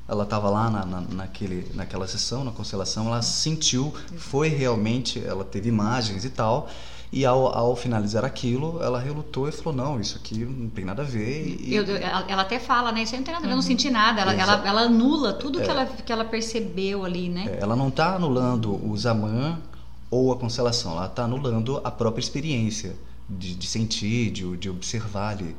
ela 0.08 0.22
estava 0.22 0.48
lá 0.48 0.70
na, 0.70 0.86
na, 0.86 1.00
naquele, 1.00 1.68
naquela 1.74 2.06
sessão, 2.06 2.44
na 2.44 2.52
constelação, 2.52 3.08
ela 3.08 3.22
sentiu, 3.22 3.92
foi 4.16 4.46
realmente, 4.46 5.20
ela 5.24 5.44
teve 5.44 5.68
imagens 5.68 6.24
e 6.24 6.30
tal, 6.30 6.68
e 7.12 7.24
ao, 7.24 7.46
ao 7.46 7.74
finalizar 7.74 8.24
aquilo, 8.24 8.80
ela 8.82 9.00
relutou 9.00 9.48
e 9.48 9.52
falou: 9.52 9.74
Não, 9.74 10.00
isso 10.00 10.16
aqui 10.16 10.44
não 10.44 10.68
tem 10.68 10.84
nada 10.84 11.02
a 11.02 11.04
ver. 11.04 11.56
E... 11.60 11.74
Eu, 11.74 11.84
ela, 11.96 12.24
ela, 12.28 12.42
até 12.42 12.58
fala, 12.58 12.92
né? 12.92 13.02
Isso 13.02 13.14
aí 13.14 13.20
não 13.20 13.24
tem 13.24 13.34
nada 13.34 13.46
a 13.46 13.48
ver, 13.48 13.52
eu 13.52 13.56
não 13.56 13.62
uhum. 13.62 13.68
senti 13.68 13.90
nada. 13.90 14.20
Ela, 14.20 14.34
ela, 14.34 14.68
ela, 14.68 14.80
anula 14.82 15.32
tudo 15.32 15.60
é, 15.60 15.64
que, 15.64 15.70
ela, 15.70 15.86
que 15.86 16.12
ela 16.12 16.24
percebeu 16.24 17.04
ali, 17.04 17.28
né? 17.28 17.46
É, 17.46 17.62
ela 17.62 17.74
não 17.74 17.88
está 17.88 18.16
anulando 18.16 18.74
o 18.88 18.96
Zaman 18.96 19.58
ou 20.10 20.32
a 20.32 20.36
constelação, 20.36 20.92
ela 20.92 21.06
está 21.06 21.24
anulando 21.24 21.80
a 21.82 21.90
própria 21.90 22.20
experiência 22.20 22.94
de, 23.28 23.54
de 23.54 23.66
sentir, 23.66 24.30
de, 24.30 24.56
de 24.56 24.70
observar 24.70 25.30
ali. 25.30 25.56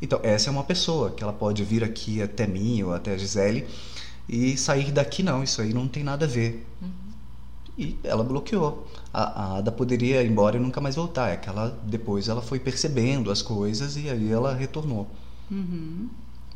Então, 0.00 0.18
essa 0.22 0.48
é 0.48 0.50
uma 0.50 0.64
pessoa 0.64 1.10
que 1.10 1.22
ela 1.22 1.32
pode 1.32 1.62
vir 1.62 1.84
aqui 1.84 2.22
até 2.22 2.46
mim 2.46 2.82
ou 2.82 2.94
até 2.94 3.12
a 3.12 3.18
Gisele 3.18 3.66
e 4.28 4.56
sair 4.56 4.90
daqui 4.90 5.22
não, 5.22 5.42
isso 5.42 5.60
aí 5.60 5.74
não 5.74 5.86
tem 5.86 6.02
nada 6.02 6.24
a 6.24 6.28
ver. 6.28 6.66
Uhum. 6.80 6.88
E 7.76 7.98
ela 8.02 8.24
bloqueou. 8.24 8.86
A, 9.12 9.22
a 9.22 9.58
Ada 9.58 9.72
poderia 9.72 10.22
ir 10.22 10.30
embora 10.30 10.56
e 10.56 10.60
nunca 10.60 10.80
mais 10.80 10.96
voltar. 10.96 11.30
É 11.30 11.36
que 11.36 11.48
ela, 11.48 11.78
depois 11.84 12.28
ela 12.28 12.40
foi 12.40 12.58
percebendo 12.58 13.30
as 13.30 13.42
coisas 13.42 13.96
e 13.96 14.08
aí 14.08 14.30
ela 14.30 14.54
retornou. 14.54 15.08
Uhum. 15.50 16.08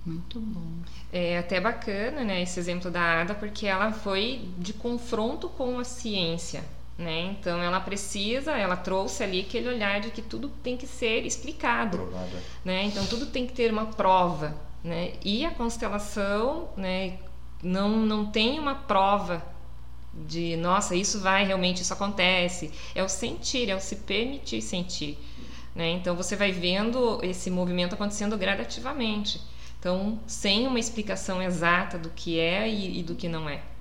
Muito 0.07 0.39
bom. 0.39 0.71
É 1.13 1.39
até 1.39 1.61
bacana, 1.61 2.23
né, 2.23 2.43
esse 2.43 2.61
exemplo 2.61 2.91
da 2.91 3.23
Ada, 3.23 3.35
porque 3.35 3.67
ela 3.67 3.91
foi 3.93 4.49
de 4.59 4.75
confronto 4.75 5.49
com 5.49 5.79
a 5.79 5.85
ciência. 5.85 6.63
Né? 6.97 7.37
Então 7.39 7.61
ela 7.61 7.81
precisa, 7.81 8.53
ela 8.53 8.77
trouxe 8.77 9.25
ali 9.25 9.41
aquele 9.41 9.69
olhar 9.69 10.01
de 10.01 10.11
que 10.11 10.23
tudo 10.23 10.49
tem 10.63 10.77
que 10.77 10.87
ser 10.87 11.27
explicado, 11.27 12.09
né? 12.65 12.85
Então 12.85 13.05
tudo 13.07 13.27
tem 13.27 13.49
que 13.49 13.53
ter 13.53 13.73
uma 13.73 13.87
prova, 13.87 14.55
né? 14.83 15.15
E 15.25 15.45
a 15.45 15.51
constelação, 15.51 16.69
né? 16.77 17.19
Não 17.61 17.89
não 17.97 18.27
tem 18.27 18.61
uma 18.61 18.77
prova 18.77 19.43
de 20.15 20.57
nossa 20.57 20.95
isso 20.95 21.19
vai 21.21 21.45
realmente 21.45 21.83
isso 21.83 21.93
acontece. 21.93 22.71
É 22.95 23.03
o 23.03 23.09
sentir, 23.09 23.69
é 23.69 23.75
o 23.75 23.81
se 23.81 23.97
permitir 23.97 24.63
sentir, 24.63 25.19
né? 25.75 25.91
Então 25.91 26.15
você 26.15 26.37
vai 26.37 26.53
vendo 26.53 27.19
esse 27.25 27.51
movimento 27.51 27.95
acontecendo 27.95 28.39
gradativamente. 28.39 29.41
Então 29.81 30.21
sem 30.29 30.65
uma 30.69 30.79
explicação 30.79 31.43
exata 31.43 31.99
do 31.99 32.11
que 32.11 32.39
é 32.39 32.69
e, 32.69 33.01
e 33.01 33.03
do 33.03 33.17
que 33.17 33.29
não 33.29 33.49
é. 33.49 33.74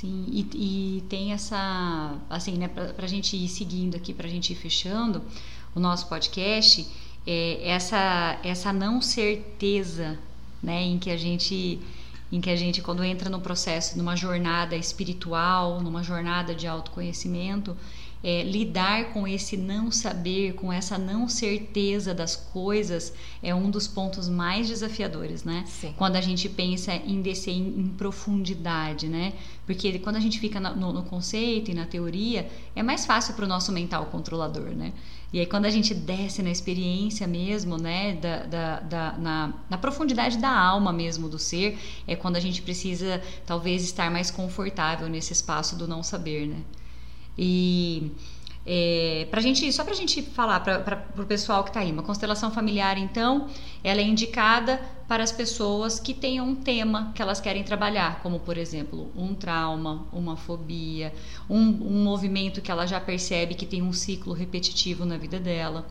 Sim, 0.00 0.24
e, 0.32 0.96
e 0.96 1.00
tem 1.10 1.34
essa, 1.34 2.16
assim, 2.30 2.56
né, 2.56 2.68
para 2.68 3.04
a 3.04 3.06
gente 3.06 3.36
ir 3.36 3.48
seguindo 3.48 3.96
aqui, 3.96 4.14
para 4.14 4.26
a 4.26 4.30
gente 4.30 4.50
ir 4.50 4.56
fechando 4.56 5.22
o 5.74 5.78
nosso 5.78 6.06
podcast, 6.06 6.86
é, 7.26 7.68
essa, 7.68 8.40
essa 8.42 8.72
não 8.72 9.02
certeza, 9.02 10.18
né, 10.62 10.82
em 10.82 10.98
que 10.98 11.10
a 11.10 11.18
gente, 11.18 11.78
em 12.32 12.40
que 12.40 12.48
a 12.48 12.56
gente, 12.56 12.80
quando 12.80 13.04
entra 13.04 13.28
no 13.28 13.42
processo, 13.42 13.98
numa 13.98 14.16
jornada 14.16 14.74
espiritual, 14.74 15.82
numa 15.82 16.02
jornada 16.02 16.54
de 16.54 16.66
autoconhecimento, 16.66 17.76
é, 18.22 18.42
lidar 18.42 19.12
com 19.12 19.26
esse 19.26 19.56
não 19.56 19.90
saber, 19.90 20.54
com 20.54 20.72
essa 20.72 20.98
não 20.98 21.28
certeza 21.28 22.14
das 22.14 22.36
coisas, 22.36 23.14
é 23.42 23.54
um 23.54 23.70
dos 23.70 23.88
pontos 23.88 24.28
mais 24.28 24.68
desafiadores, 24.68 25.42
né? 25.42 25.64
Sim. 25.66 25.94
Quando 25.96 26.16
a 26.16 26.20
gente 26.20 26.48
pensa 26.48 26.92
em 26.94 27.22
descer 27.22 27.52
em, 27.52 27.80
em 27.80 27.88
profundidade, 27.88 29.08
né? 29.08 29.32
Porque 29.64 29.98
quando 30.00 30.16
a 30.16 30.20
gente 30.20 30.38
fica 30.38 30.60
no, 30.60 30.92
no, 30.92 31.02
conceito 31.04 31.70
e 31.70 31.74
na 31.74 31.86
teoria, 31.86 32.50
é 32.74 32.82
mais 32.82 33.06
fácil 33.06 33.34
para 33.34 33.44
o 33.44 33.48
nosso 33.48 33.72
mental 33.72 34.06
controlador, 34.06 34.70
né? 34.70 34.92
E 35.32 35.38
aí 35.38 35.46
quando 35.46 35.64
a 35.64 35.70
gente 35.70 35.94
desce 35.94 36.42
na 36.42 36.50
experiência 36.50 37.26
mesmo, 37.26 37.78
né, 37.78 38.14
da, 38.14 38.42
da, 38.42 38.80
da 38.80 39.18
na, 39.18 39.54
na, 39.70 39.78
profundidade 39.78 40.38
da 40.38 40.50
alma 40.50 40.92
mesmo 40.92 41.28
do 41.28 41.38
ser, 41.38 41.78
é 42.06 42.16
quando 42.16 42.34
a 42.34 42.40
gente 42.40 42.60
precisa 42.62 43.22
talvez 43.46 43.84
estar 43.84 44.10
mais 44.10 44.30
confortável 44.30 45.08
nesse 45.08 45.32
espaço 45.32 45.76
do 45.76 45.86
não 45.86 46.02
saber, 46.02 46.48
né? 46.48 46.56
E 47.42 48.12
é, 48.66 49.26
pra 49.30 49.40
gente, 49.40 49.72
só 49.72 49.82
para 49.82 49.94
a 49.94 49.96
gente 49.96 50.20
falar 50.20 50.60
para 50.60 51.06
o 51.18 51.24
pessoal 51.24 51.64
que 51.64 51.70
está 51.70 51.80
aí, 51.80 51.90
uma 51.90 52.02
constelação 52.02 52.50
familiar, 52.50 52.98
então, 52.98 53.48
ela 53.82 53.98
é 53.98 54.04
indicada 54.04 54.78
para 55.08 55.24
as 55.24 55.32
pessoas 55.32 55.98
que 55.98 56.12
tenham 56.12 56.46
um 56.46 56.54
tema 56.54 57.12
que 57.14 57.22
elas 57.22 57.40
querem 57.40 57.64
trabalhar, 57.64 58.20
como 58.22 58.38
por 58.40 58.58
exemplo, 58.58 59.10
um 59.16 59.34
trauma, 59.34 60.06
uma 60.12 60.36
fobia, 60.36 61.14
um, 61.48 61.58
um 61.58 62.04
movimento 62.04 62.60
que 62.60 62.70
ela 62.70 62.86
já 62.86 63.00
percebe 63.00 63.54
que 63.54 63.64
tem 63.64 63.80
um 63.80 63.92
ciclo 63.92 64.34
repetitivo 64.34 65.06
na 65.06 65.16
vida 65.16 65.40
dela 65.40 65.86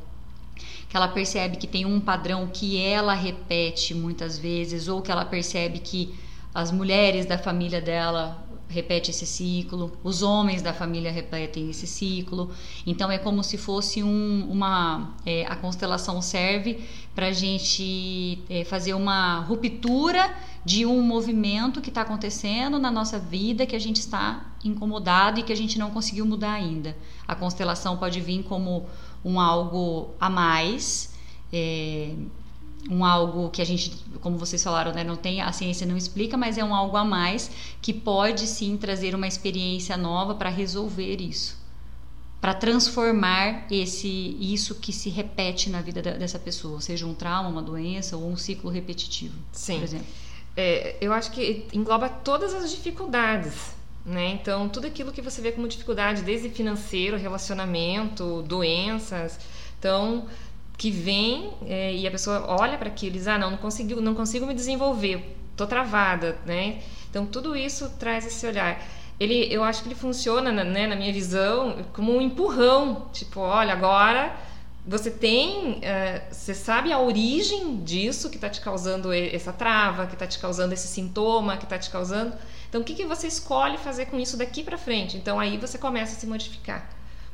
que 0.88 0.98
ela 0.98 1.08
percebe 1.08 1.58
que 1.58 1.68
tem 1.68 1.86
um 1.86 2.00
padrão 2.00 2.48
que 2.48 2.82
ela 2.82 3.14
repete 3.14 3.94
muitas 3.94 4.40
vezes, 4.40 4.88
ou 4.88 5.04
que 5.04 5.12
ela 5.12 5.24
percebe 5.24 5.78
que 5.78 6.16
as 6.54 6.72
mulheres 6.72 7.28
da 7.28 7.38
família 7.38 7.80
dela 7.80 8.49
repete 8.69 9.10
esse 9.10 9.25
ciclo, 9.25 9.91
os 10.03 10.21
homens 10.21 10.62
da 10.62 10.71
família 10.71 11.12
repetem 11.12 11.69
esse 11.71 11.88
ciclo. 11.88 12.51
Então 12.86 13.12
é 13.12 13.17
como 13.17 13.43
se 13.43 13.58
fosse 13.58 14.03
um, 14.03 14.47
uma. 14.49 15.15
É, 15.25 15.45
a 15.47 15.55
constelação 15.55 16.21
serve 16.21 16.79
para 17.15 17.27
a 17.27 17.32
gente 17.32 18.39
é, 18.47 18.63
fazer 18.63 18.93
uma 18.93 19.39
ruptura 19.39 20.34
de 20.63 20.86
um 20.86 21.01
movimento 21.01 21.82
que 21.82 21.89
está 21.89 22.01
acontecendo 22.01 22.77
na 22.77 22.91
nossa 22.91 23.17
vida 23.17 23.65
que 23.65 23.75
a 23.75 23.79
gente 23.79 23.97
está 23.97 24.53
incomodado 24.63 25.39
e 25.39 25.43
que 25.43 25.51
a 25.51 25.58
gente 25.58 25.79
não 25.79 25.89
conseguiu 25.89 26.25
mudar 26.25 26.53
ainda. 26.53 26.95
A 27.27 27.34
constelação 27.34 27.97
pode 27.97 28.21
vir 28.21 28.43
como 28.43 28.86
um 29.25 29.39
algo 29.39 30.12
a 30.19 30.29
mais. 30.29 31.13
É, 31.51 32.13
um 32.89 33.04
algo 33.04 33.50
que 33.50 33.62
a 33.62 33.65
gente, 33.65 33.92
como 34.22 34.38
vocês 34.38 34.63
falaram, 34.63 34.94
né, 34.94 35.04
não 35.04 35.15
tem 35.15 35.42
a 35.42 35.52
ciência 35.52 35.86
não 35.86 35.98
explica, 35.98 36.38
mas 36.38 36.58
é 36.58 36.63
um 36.63 36.74
algo 36.74 36.96
a 36.96 37.04
mais 37.04 37.52
que 37.82 37.92
pode 37.92 38.48
sim 38.48 38.78
trazer 38.78 39.15
uma 39.15 39.28
experiência 39.28 39.98
nova 39.98 40.36
para 40.36 40.50
resolver 40.50 41.20
isso, 41.20 41.58
para 42.39 42.54
transformar 42.54 43.65
esse 43.70 44.38
isso 44.39 44.76
que 44.76 44.94
se 44.94 45.10
repete 45.10 45.70
na 45.70 45.82
vida 45.82 46.02
dessa 46.02 46.39
pessoa, 46.39 46.80
seja 46.80 47.06
um 47.06 47.13
trauma, 47.13 47.50
uma 47.50 47.62
doença 47.62 48.15
ou 48.15 48.30
um 48.30 48.38
ciclo 48.38 48.70
repetitivo, 48.70 49.36
sim. 49.52 49.76
por 49.76 49.84
exemplo. 49.84 50.08
É, 50.56 50.98
eu 51.00 51.13
acho 51.13 51.32
que 51.32 51.65
engloba 51.74 52.10
todas 52.10 52.54
as 52.54 52.70
dificuldades. 52.72 53.78
Né? 54.06 54.32
Então, 54.32 54.68
tudo 54.68 54.88
aquilo 54.88 55.12
que 55.12 55.22
você 55.22 55.42
vê 55.42 55.52
como 55.52 55.68
dificuldade, 55.68 56.24
desde 56.24 56.50
financeiro, 56.50 57.18
relacionamento, 57.18 58.42
doenças. 58.42 59.38
Então, 59.78 60.26
que 60.80 60.89
vem 60.89 61.52
é, 61.68 61.94
e 61.94 62.08
a 62.08 62.12
pessoa 62.12 62.46
olha 62.48 62.78
para 62.78 62.88
aquilo 62.88 63.15
e 63.15 63.20
diz: 63.20 63.28
ah, 63.28 63.38
não, 63.38 63.52
não 63.52 63.58
consigo, 63.58 64.00
não 64.00 64.15
consigo 64.15 64.46
me 64.48 64.54
desenvolver, 64.54 65.36
tô 65.56 65.68
travada, 65.68 66.38
né? 66.46 66.80
Então 67.10 67.26
tudo 67.26 67.56
isso 67.56 67.92
traz 68.00 68.26
esse 68.26 68.48
olhar. 68.48 68.82
Ele, 69.20 69.54
eu 69.54 69.62
acho 69.62 69.84
que 69.84 69.89
ele 69.89 69.96
funciona, 69.96 70.50
né, 70.52 70.88
na 70.88 70.96
minha 70.96 71.12
visão, 71.12 71.84
como 71.92 72.15
um 72.15 72.22
empurrão, 72.22 73.10
tipo, 73.12 73.42
olha, 73.42 73.74
agora 73.74 74.34
você 74.88 75.12
tem, 75.12 75.80
é, 75.82 76.24
você 76.32 76.54
sabe 76.54 76.94
a 76.94 77.00
origem 77.00 77.84
disso 77.84 78.30
que 78.30 78.38
está 78.38 78.50
te 78.50 78.62
causando 78.62 79.12
essa 79.12 79.52
trava, 79.52 80.08
que 80.08 80.13
está 80.13 80.26
te 80.26 80.39
causando 80.39 80.74
esse 80.74 80.88
sintoma, 80.88 81.58
que 81.58 81.65
está 81.65 81.78
te 81.78 81.89
causando. 81.89 82.34
Então, 82.70 82.80
o 82.80 82.84
que, 82.86 82.96
que 82.96 83.06
você 83.06 83.28
escolhe 83.28 83.78
fazer 83.78 84.06
com 84.06 84.18
isso 84.18 84.38
daqui 84.38 84.63
para 84.63 84.78
frente? 84.78 85.18
Então, 85.18 85.38
aí 85.38 85.58
você 85.58 85.78
começa 85.78 86.15
a 86.15 86.20
se 86.20 86.26
modificar, 86.26 86.89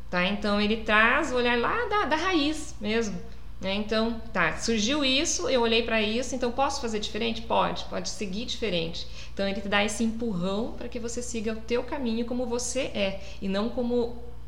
tá? 0.10 0.26
Então, 0.26 0.60
ele 0.60 0.78
traz 0.78 1.32
o 1.32 1.36
olhar 1.36 1.58
lá 1.60 1.86
da, 1.88 2.06
da 2.06 2.16
raiz 2.16 2.74
mesmo. 2.82 3.16
Né? 3.60 3.74
Então, 3.76 4.22
tá, 4.34 4.58
surgiu 4.58 5.04
isso, 5.04 5.50
eu 5.50 5.62
olhei 5.62 5.82
para 5.82 6.02
isso, 6.02 6.36
então 6.36 6.52
posso 6.52 6.82
fazer 6.82 7.00
diferente? 7.00 7.42
Pode, 7.42 7.86
pode 7.86 8.10
seguir 8.10 8.46
diferente. 8.46 9.08
Então 9.34 9.48
ele 9.48 9.62
te 9.62 9.68
dá 9.68 9.84
esse 9.84 10.04
empurrão 10.04 10.74
para 10.78 10.88
que 10.88 11.00
você 11.00 11.22
siga 11.22 11.54
o 11.54 11.56
teu 11.56 11.84
caminho 11.84 12.26
como 12.26 12.46
você 12.46 12.82
é 12.82 13.22
e 13.42 13.48
não 13.48 13.70
como 13.70 13.96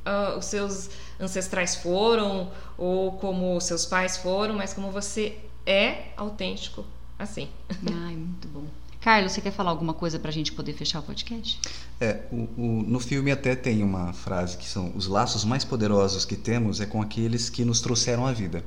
uh, 0.07 0.37
os 0.37 0.45
seus 0.45 0.89
ancestrais 1.19 1.75
foram 1.75 2.51
ou 2.77 3.13
como 3.13 3.55
os 3.55 3.63
seus 3.63 3.85
pais 3.85 4.17
foram, 4.17 4.55
mas 4.55 4.73
como 4.73 4.91
você 4.91 5.37
é 5.65 6.11
autêntico 6.15 6.85
assim. 7.17 7.49
Ai, 8.05 8.15
muito 8.15 8.47
bom. 8.49 8.65
Carlos, 8.99 9.31
você 9.31 9.41
quer 9.41 9.51
falar 9.51 9.69
alguma 9.69 9.93
coisa 9.93 10.19
para 10.19 10.29
a 10.29 10.33
gente 10.33 10.51
poder 10.51 10.73
fechar 10.73 10.99
o 10.99 11.03
podcast? 11.03 11.59
É, 11.99 12.23
o, 12.31 12.47
o, 12.57 12.83
no 12.85 12.99
filme 12.99 13.31
até 13.31 13.55
tem 13.55 13.83
uma 13.83 14.11
frase 14.11 14.57
que 14.57 14.67
são 14.67 14.91
os 14.95 15.07
laços 15.07 15.45
mais 15.45 15.63
poderosos 15.63 16.25
que 16.25 16.35
temos 16.35 16.81
é 16.81 16.85
com 16.85 17.01
aqueles 17.01 17.49
que 17.49 17.63
nos 17.63 17.79
trouxeram 17.79 18.25
a 18.25 18.33
vida. 18.33 18.63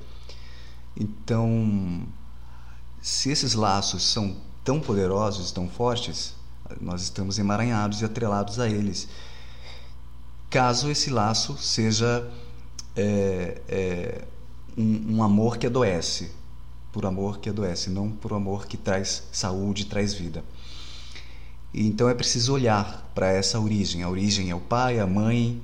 Então, 0.96 2.06
se 3.00 3.30
esses 3.30 3.54
laços 3.54 4.02
são 4.02 4.36
tão 4.64 4.80
poderosos, 4.80 5.52
tão 5.52 5.68
fortes, 5.68 6.34
nós 6.80 7.02
estamos 7.02 7.38
emaranhados 7.38 8.00
e 8.00 8.04
atrelados 8.04 8.58
a 8.60 8.68
eles. 8.68 9.08
Caso 10.48 10.90
esse 10.90 11.10
laço 11.10 11.56
seja 11.56 12.28
é, 12.96 13.60
é, 13.68 14.24
um, 14.76 15.16
um, 15.16 15.22
amor 15.22 15.56
que 15.56 15.66
adoece, 15.66 16.30
por 16.92 17.06
amor 17.06 17.38
que 17.38 17.48
adoece, 17.48 17.88
não 17.88 18.10
por 18.10 18.32
amor 18.32 18.66
que 18.66 18.76
traz 18.76 19.22
saúde, 19.32 19.86
traz 19.86 20.12
vida. 20.12 20.44
Então 21.72 22.08
é 22.08 22.14
preciso 22.14 22.52
olhar 22.52 23.10
para 23.14 23.28
essa 23.28 23.60
origem. 23.60 24.02
A 24.02 24.08
origem 24.08 24.50
é 24.50 24.54
o 24.54 24.60
pai, 24.60 24.98
a 24.98 25.06
mãe 25.06 25.62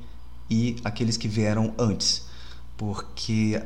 e 0.48 0.76
aqueles 0.84 1.16
que 1.16 1.28
vieram 1.28 1.74
antes. 1.78 2.24
porque 2.76 3.60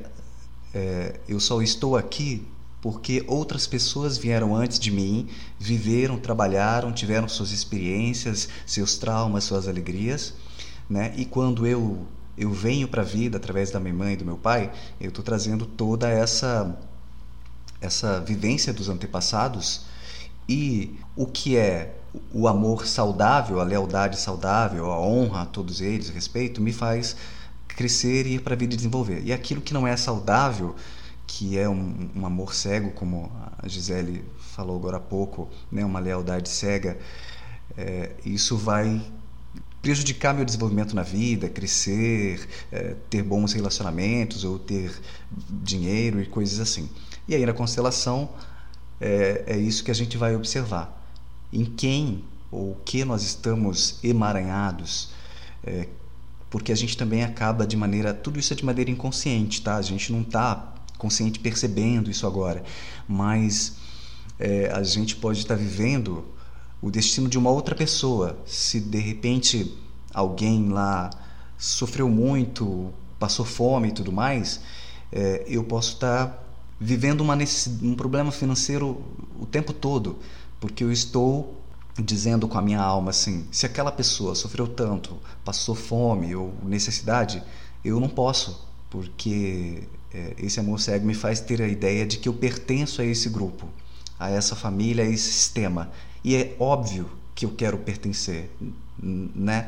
é, 0.74 1.20
eu 1.28 1.40
só 1.40 1.60
estou 1.62 1.96
aqui 1.96 2.46
porque 2.80 3.24
outras 3.26 3.66
pessoas 3.66 4.16
vieram 4.16 4.56
antes 4.56 4.78
de 4.78 4.90
mim, 4.90 5.28
viveram, 5.58 6.18
trabalharam, 6.18 6.92
tiveram 6.92 7.28
suas 7.28 7.52
experiências, 7.52 8.48
seus 8.66 8.96
traumas, 8.96 9.44
suas 9.44 9.68
alegrias, 9.68 10.34
né? 10.88 11.12
E 11.16 11.24
quando 11.24 11.66
eu 11.66 12.06
eu 12.38 12.50
venho 12.50 12.88
para 12.88 13.02
a 13.02 13.04
vida 13.04 13.36
através 13.36 13.70
da 13.70 13.78
minha 13.78 13.92
mãe 13.92 14.14
e 14.14 14.16
do 14.16 14.24
meu 14.24 14.36
pai, 14.38 14.72
eu 14.98 15.10
estou 15.10 15.22
trazendo 15.22 15.66
toda 15.66 16.08
essa 16.08 16.78
essa 17.80 18.20
vivência 18.20 18.72
dos 18.72 18.88
antepassados 18.88 19.82
e 20.48 20.98
o 21.14 21.26
que 21.26 21.56
é 21.56 21.96
o 22.32 22.48
amor 22.48 22.86
saudável, 22.86 23.60
a 23.60 23.64
lealdade 23.64 24.18
saudável, 24.18 24.90
a 24.90 24.98
honra 25.00 25.42
a 25.42 25.46
todos 25.46 25.80
eles, 25.80 26.08
respeito, 26.08 26.60
me 26.60 26.72
faz 26.72 27.16
crescer 27.80 28.26
e 28.26 28.34
ir 28.34 28.42
para 28.42 28.52
a 28.52 28.56
vida 28.58 28.74
e 28.74 28.76
desenvolver. 28.76 29.22
E 29.24 29.32
aquilo 29.32 29.62
que 29.62 29.72
não 29.72 29.86
é 29.86 29.96
saudável, 29.96 30.76
que 31.26 31.56
é 31.56 31.66
um, 31.66 32.10
um, 32.14 32.26
amor 32.26 32.54
cego, 32.54 32.90
como 32.90 33.32
a 33.58 33.66
Gisele 33.66 34.22
falou 34.38 34.76
agora 34.76 34.98
há 34.98 35.00
pouco, 35.00 35.48
né, 35.72 35.82
uma 35.82 35.98
lealdade 35.98 36.50
cega, 36.50 36.98
é, 37.78 38.10
isso 38.22 38.54
vai 38.54 39.00
prejudicar 39.80 40.34
meu 40.34 40.44
desenvolvimento 40.44 40.94
na 40.94 41.02
vida, 41.02 41.48
crescer, 41.48 42.46
é, 42.70 42.96
ter 43.08 43.22
bons 43.22 43.54
relacionamentos 43.54 44.44
ou 44.44 44.58
ter 44.58 44.92
dinheiro 45.48 46.20
e 46.20 46.26
coisas 46.26 46.60
assim. 46.60 46.86
E 47.26 47.34
aí 47.34 47.46
na 47.46 47.54
constelação 47.54 48.28
é, 49.00 49.44
é 49.46 49.56
isso 49.56 49.82
que 49.82 49.90
a 49.90 49.94
gente 49.94 50.18
vai 50.18 50.36
observar. 50.36 51.02
Em 51.50 51.64
quem 51.64 52.24
ou 52.50 52.74
que 52.84 53.06
nós 53.06 53.22
estamos 53.22 53.98
emaranhados, 54.04 55.14
é, 55.64 55.88
porque 56.50 56.72
a 56.72 56.74
gente 56.74 56.96
também 56.96 57.22
acaba 57.22 57.66
de 57.66 57.76
maneira. 57.76 58.12
Tudo 58.12 58.38
isso 58.38 58.52
é 58.52 58.56
de 58.56 58.64
maneira 58.64 58.90
inconsciente, 58.90 59.62
tá? 59.62 59.76
A 59.76 59.82
gente 59.82 60.12
não 60.12 60.22
está 60.22 60.74
consciente 60.98 61.38
percebendo 61.38 62.10
isso 62.10 62.26
agora, 62.26 62.62
mas 63.08 63.76
é, 64.38 64.70
a 64.70 64.82
gente 64.82 65.16
pode 65.16 65.38
estar 65.38 65.56
tá 65.56 65.60
vivendo 65.60 66.24
o 66.82 66.90
destino 66.90 67.28
de 67.28 67.38
uma 67.38 67.50
outra 67.50 67.74
pessoa. 67.74 68.38
Se 68.44 68.80
de 68.80 68.98
repente 68.98 69.74
alguém 70.12 70.68
lá 70.68 71.10
sofreu 71.56 72.08
muito, 72.08 72.92
passou 73.18 73.44
fome 73.44 73.88
e 73.88 73.92
tudo 73.92 74.10
mais, 74.10 74.60
é, 75.12 75.44
eu 75.46 75.62
posso 75.64 75.94
estar 75.94 76.26
tá 76.26 76.38
vivendo 76.80 77.20
uma, 77.20 77.36
um 77.82 77.94
problema 77.94 78.32
financeiro 78.32 79.02
o 79.38 79.46
tempo 79.46 79.72
todo, 79.72 80.18
porque 80.58 80.82
eu 80.82 80.90
estou 80.90 81.59
dizendo 82.02 82.48
com 82.48 82.58
a 82.58 82.62
minha 82.62 82.80
alma 82.80 83.10
assim: 83.10 83.46
se 83.50 83.66
aquela 83.66 83.92
pessoa 83.92 84.34
sofreu 84.34 84.66
tanto, 84.66 85.16
passou 85.44 85.74
fome 85.74 86.34
ou 86.34 86.52
necessidade, 86.62 87.42
eu 87.84 87.98
não 88.00 88.08
posso, 88.08 88.66
porque 88.88 89.84
é, 90.12 90.34
esse 90.38 90.60
amor 90.60 90.80
cego 90.80 91.06
me 91.06 91.14
faz 91.14 91.40
ter 91.40 91.62
a 91.62 91.68
ideia 91.68 92.06
de 92.06 92.18
que 92.18 92.28
eu 92.28 92.34
pertenço 92.34 93.00
a 93.00 93.04
esse 93.04 93.28
grupo, 93.28 93.68
a 94.18 94.30
essa 94.30 94.56
família, 94.56 95.04
a 95.04 95.08
esse 95.08 95.32
sistema. 95.32 95.90
E 96.22 96.36
é 96.36 96.56
óbvio 96.58 97.08
que 97.34 97.46
eu 97.46 97.50
quero 97.50 97.78
pertencer, 97.78 98.50
né? 99.02 99.66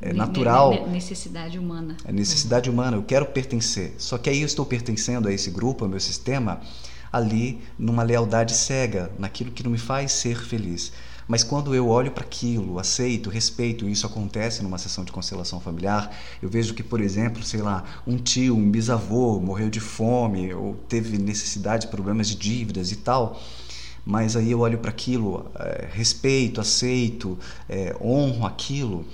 É 0.00 0.12
natural. 0.12 0.88
Necessidade 0.88 1.58
humana. 1.58 1.96
É 2.04 2.12
necessidade 2.12 2.70
humana, 2.70 2.96
eu 2.96 3.02
quero 3.02 3.26
pertencer. 3.26 3.94
Só 3.98 4.16
que 4.16 4.30
aí 4.30 4.40
eu 4.40 4.46
estou 4.46 4.64
pertencendo 4.64 5.28
a 5.28 5.32
esse 5.32 5.50
grupo, 5.50 5.84
ao 5.84 5.90
meu 5.90 6.00
sistema, 6.00 6.60
ali 7.12 7.60
numa 7.78 8.02
lealdade 8.02 8.54
cega, 8.54 9.10
naquilo 9.18 9.50
que 9.50 9.62
não 9.62 9.70
me 9.70 9.78
faz 9.78 10.12
ser 10.12 10.38
feliz. 10.42 10.92
Mas 11.26 11.42
quando 11.42 11.74
eu 11.74 11.88
olho 11.88 12.10
para 12.10 12.24
aquilo, 12.24 12.78
aceito, 12.78 13.30
respeito, 13.30 13.88
e 13.88 13.92
isso 13.92 14.06
acontece 14.06 14.62
numa 14.62 14.78
sessão 14.78 15.04
de 15.04 15.12
constelação 15.12 15.58
familiar, 15.58 16.14
eu 16.42 16.48
vejo 16.48 16.74
que, 16.74 16.82
por 16.82 17.00
exemplo, 17.00 17.42
sei 17.42 17.62
lá, 17.62 17.84
um 18.06 18.16
tio, 18.16 18.56
um 18.56 18.70
bisavô 18.70 19.40
morreu 19.40 19.70
de 19.70 19.80
fome 19.80 20.52
ou 20.52 20.74
teve 20.88 21.16
necessidade, 21.16 21.86
problemas 21.86 22.28
de 22.28 22.34
dívidas 22.36 22.92
e 22.92 22.96
tal. 22.96 23.40
Mas 24.04 24.36
aí 24.36 24.50
eu 24.50 24.60
olho 24.60 24.78
para 24.78 24.90
aquilo, 24.90 25.50
é, 25.58 25.88
respeito, 25.90 26.60
aceito, 26.60 27.38
é, 27.68 27.96
honro 27.98 28.44
aquilo, 28.44 29.06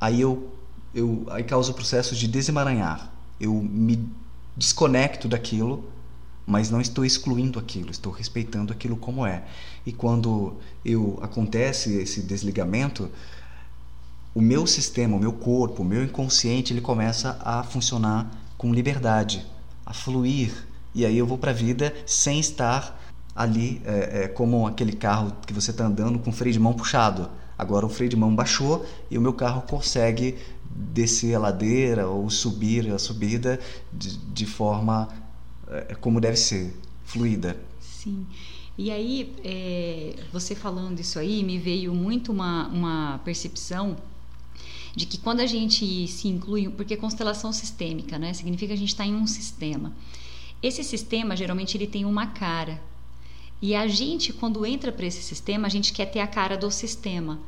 aí 0.00 0.20
eu, 0.20 0.52
eu 0.94 1.26
aí 1.30 1.42
causa 1.42 1.72
o 1.72 1.74
processo 1.74 2.14
de 2.14 2.28
desemaranhar. 2.28 3.12
Eu 3.40 3.52
me 3.54 4.08
desconecto 4.56 5.26
daquilo 5.26 5.84
mas 6.46 6.70
não 6.70 6.80
estou 6.80 7.04
excluindo 7.04 7.58
aquilo, 7.58 7.90
estou 7.90 8.12
respeitando 8.12 8.72
aquilo 8.72 8.96
como 8.96 9.26
é. 9.26 9.44
E 9.86 9.92
quando 9.92 10.54
eu 10.84 11.18
acontece 11.22 11.94
esse 11.94 12.22
desligamento, 12.22 13.10
o 14.34 14.40
meu 14.40 14.66
sistema, 14.66 15.16
o 15.16 15.20
meu 15.20 15.32
corpo, 15.32 15.82
o 15.82 15.84
meu 15.84 16.02
inconsciente, 16.02 16.72
ele 16.72 16.80
começa 16.80 17.38
a 17.42 17.62
funcionar 17.62 18.30
com 18.58 18.72
liberdade, 18.72 19.46
a 19.86 19.94
fluir. 19.94 20.52
E 20.94 21.06
aí 21.06 21.16
eu 21.16 21.26
vou 21.26 21.38
para 21.38 21.50
a 21.50 21.54
vida 21.54 21.94
sem 22.06 22.40
estar 22.40 23.00
ali 23.34 23.80
é, 23.84 24.24
é, 24.24 24.28
como 24.28 24.66
aquele 24.66 24.92
carro 24.92 25.32
que 25.46 25.52
você 25.52 25.70
está 25.70 25.84
andando 25.84 26.18
com 26.18 26.30
o 26.30 26.32
freio 26.32 26.52
de 26.52 26.60
mão 26.60 26.72
puxado. 26.72 27.30
Agora 27.56 27.86
o 27.86 27.88
freio 27.88 28.10
de 28.10 28.16
mão 28.16 28.34
baixou 28.34 28.84
e 29.10 29.16
o 29.16 29.20
meu 29.20 29.32
carro 29.32 29.62
consegue 29.62 30.36
descer 30.68 31.34
a 31.34 31.38
ladeira 31.38 32.08
ou 32.08 32.28
subir 32.28 32.92
a 32.92 32.98
subida 32.98 33.60
de, 33.92 34.16
de 34.16 34.46
forma 34.46 35.08
como 36.00 36.20
deve 36.20 36.36
ser, 36.36 36.74
fluida. 37.04 37.56
Sim. 37.80 38.26
E 38.76 38.90
aí, 38.90 39.32
é, 39.44 40.16
você 40.32 40.54
falando 40.54 40.98
isso 40.98 41.18
aí, 41.18 41.44
me 41.44 41.58
veio 41.58 41.94
muito 41.94 42.32
uma, 42.32 42.66
uma 42.68 43.20
percepção 43.24 43.96
de 44.96 45.06
que 45.06 45.18
quando 45.18 45.40
a 45.40 45.46
gente 45.46 46.06
se 46.08 46.28
inclui, 46.28 46.68
porque 46.68 46.96
constelação 46.96 47.52
sistêmica, 47.52 48.18
né, 48.18 48.32
significa 48.32 48.68
que 48.68 48.72
a 48.72 48.76
gente 48.76 48.88
está 48.88 49.04
em 49.04 49.14
um 49.14 49.26
sistema. 49.26 49.92
Esse 50.62 50.82
sistema 50.82 51.36
geralmente 51.36 51.76
ele 51.76 51.86
tem 51.86 52.04
uma 52.04 52.28
cara. 52.28 52.80
E 53.60 53.74
a 53.74 53.86
gente, 53.86 54.32
quando 54.32 54.64
entra 54.66 54.92
para 54.92 55.06
esse 55.06 55.22
sistema, 55.22 55.66
a 55.66 55.70
gente 55.70 55.92
quer 55.92 56.06
ter 56.06 56.20
a 56.20 56.26
cara 56.26 56.56
do 56.56 56.70
sistema. 56.70 57.40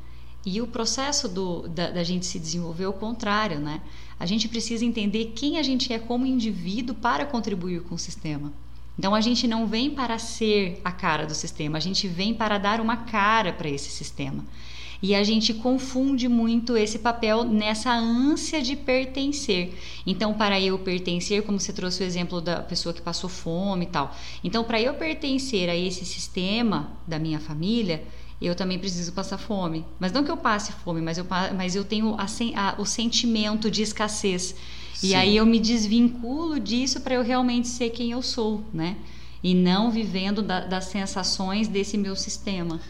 E 0.44 0.60
o 0.62 0.66
processo 0.66 1.28
do, 1.28 1.66
da, 1.68 1.90
da, 1.90 2.04
gente 2.04 2.24
se 2.24 2.38
desenvolver 2.38 2.84
é 2.84 2.88
o 2.88 2.92
contrário, 2.92 3.58
né? 3.58 3.82
A 4.18 4.26
gente 4.26 4.48
precisa 4.48 4.84
entender 4.84 5.32
quem 5.34 5.58
a 5.58 5.62
gente 5.62 5.92
é 5.92 5.98
como 5.98 6.26
indivíduo 6.26 6.94
para 6.94 7.26
contribuir 7.26 7.82
com 7.82 7.94
o 7.94 7.98
sistema. 7.98 8.52
Então 8.98 9.14
a 9.14 9.20
gente 9.20 9.46
não 9.46 9.66
vem 9.66 9.90
para 9.90 10.18
ser 10.18 10.80
a 10.82 10.90
cara 10.90 11.26
do 11.26 11.34
sistema, 11.34 11.76
a 11.76 11.80
gente 11.80 12.08
vem 12.08 12.32
para 12.32 12.56
dar 12.56 12.80
uma 12.80 12.96
cara 12.96 13.52
para 13.52 13.68
esse 13.68 13.90
sistema. 13.90 14.44
E 15.02 15.14
a 15.14 15.22
gente 15.22 15.52
confunde 15.52 16.26
muito 16.26 16.76
esse 16.76 16.98
papel 16.98 17.44
nessa 17.44 17.92
ânsia 17.92 18.62
de 18.62 18.74
pertencer. 18.74 19.74
Então, 20.06 20.32
para 20.32 20.58
eu 20.58 20.78
pertencer, 20.78 21.42
como 21.42 21.60
você 21.60 21.72
trouxe 21.72 22.02
o 22.02 22.06
exemplo 22.06 22.40
da 22.40 22.62
pessoa 22.62 22.94
que 22.94 23.02
passou 23.02 23.28
fome 23.28 23.84
e 23.84 23.88
tal. 23.88 24.16
Então, 24.42 24.64
para 24.64 24.80
eu 24.80 24.94
pertencer 24.94 25.68
a 25.68 25.76
esse 25.76 26.04
sistema 26.06 26.90
da 27.06 27.18
minha 27.18 27.38
família, 27.38 28.04
eu 28.40 28.54
também 28.54 28.78
preciso 28.78 29.12
passar 29.12 29.38
fome. 29.38 29.84
Mas 29.98 30.12
não 30.12 30.24
que 30.24 30.30
eu 30.30 30.36
passe 30.36 30.72
fome, 30.72 31.00
mas 31.00 31.16
eu, 31.16 31.26
mas 31.56 31.74
eu 31.74 31.84
tenho 31.84 32.14
a, 32.18 32.26
a, 32.54 32.80
o 32.80 32.84
sentimento 32.84 33.70
de 33.70 33.82
escassez. 33.82 34.54
Sim. 34.94 35.08
E 35.08 35.14
aí 35.14 35.36
eu 35.36 35.46
me 35.46 35.58
desvinculo 35.58 36.60
disso 36.60 37.00
para 37.00 37.14
eu 37.14 37.22
realmente 37.22 37.68
ser 37.68 37.90
quem 37.90 38.10
eu 38.10 38.22
sou, 38.22 38.64
né? 38.72 38.96
E 39.42 39.54
não 39.54 39.90
vivendo 39.90 40.42
da, 40.42 40.60
das 40.60 40.86
sensações 40.86 41.68
desse 41.68 41.96
meu 41.96 42.16
sistema. 42.16 42.80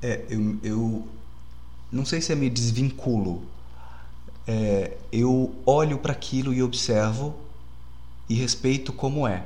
É, 0.00 0.24
eu, 0.28 0.58
eu 0.62 1.08
não 1.90 2.04
sei 2.04 2.20
se 2.20 2.32
é 2.32 2.34
me 2.34 2.50
desvinculo. 2.50 3.42
É, 4.46 4.96
eu 5.12 5.54
olho 5.64 5.98
para 5.98 6.12
aquilo 6.12 6.52
e 6.52 6.62
observo 6.62 7.34
e 8.28 8.34
respeito 8.34 8.92
como 8.92 9.26
é. 9.26 9.44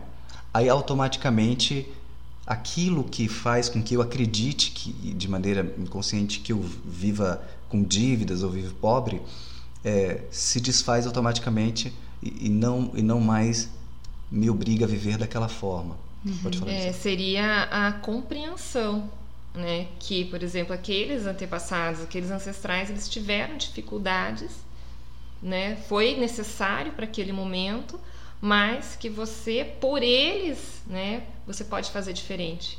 Aí 0.54 0.68
automaticamente 0.68 1.86
aquilo 2.46 3.02
que 3.02 3.28
faz 3.28 3.68
com 3.68 3.82
que 3.82 3.94
eu 3.94 4.00
acredite 4.00 4.70
que 4.70 4.92
de 4.92 5.28
maneira 5.28 5.74
inconsciente 5.76 6.40
que 6.40 6.52
eu 6.52 6.60
viva 6.84 7.42
com 7.68 7.82
dívidas 7.82 8.42
ou 8.42 8.50
vivo 8.50 8.72
pobre 8.74 9.20
é, 9.84 10.22
se 10.30 10.60
desfaz 10.60 11.06
automaticamente 11.06 11.92
e, 12.22 12.46
e, 12.46 12.48
não 12.48 12.92
e 12.94 13.02
não 13.02 13.20
mais 13.20 13.68
me 14.30 14.48
obriga 14.48 14.84
a 14.84 14.88
viver 14.88 15.18
daquela 15.18 15.48
forma. 15.48 15.96
Uhum. 16.24 16.38
pode 16.38 16.58
falar 16.58 16.72
é, 16.72 16.92
seria 16.92 17.64
a 17.64 17.92
compreensão 17.92 19.10
né? 19.54 19.88
Que 19.98 20.24
por 20.26 20.42
exemplo 20.42 20.72
aqueles 20.72 21.26
antepassados 21.26 22.00
aqueles 22.02 22.30
ancestrais 22.30 22.90
eles 22.90 23.08
tiveram 23.08 23.56
dificuldades 23.56 24.52
né? 25.42 25.76
Foi 25.88 26.16
necessário 26.16 26.92
para 26.92 27.04
aquele 27.04 27.32
momento 27.32 27.98
mas 28.40 28.96
que 28.96 29.08
você, 29.08 29.64
por 29.80 30.02
eles, 30.02 30.58
né, 30.86 31.24
você 31.46 31.64
pode 31.64 31.90
fazer 31.90 32.12
diferente. 32.12 32.78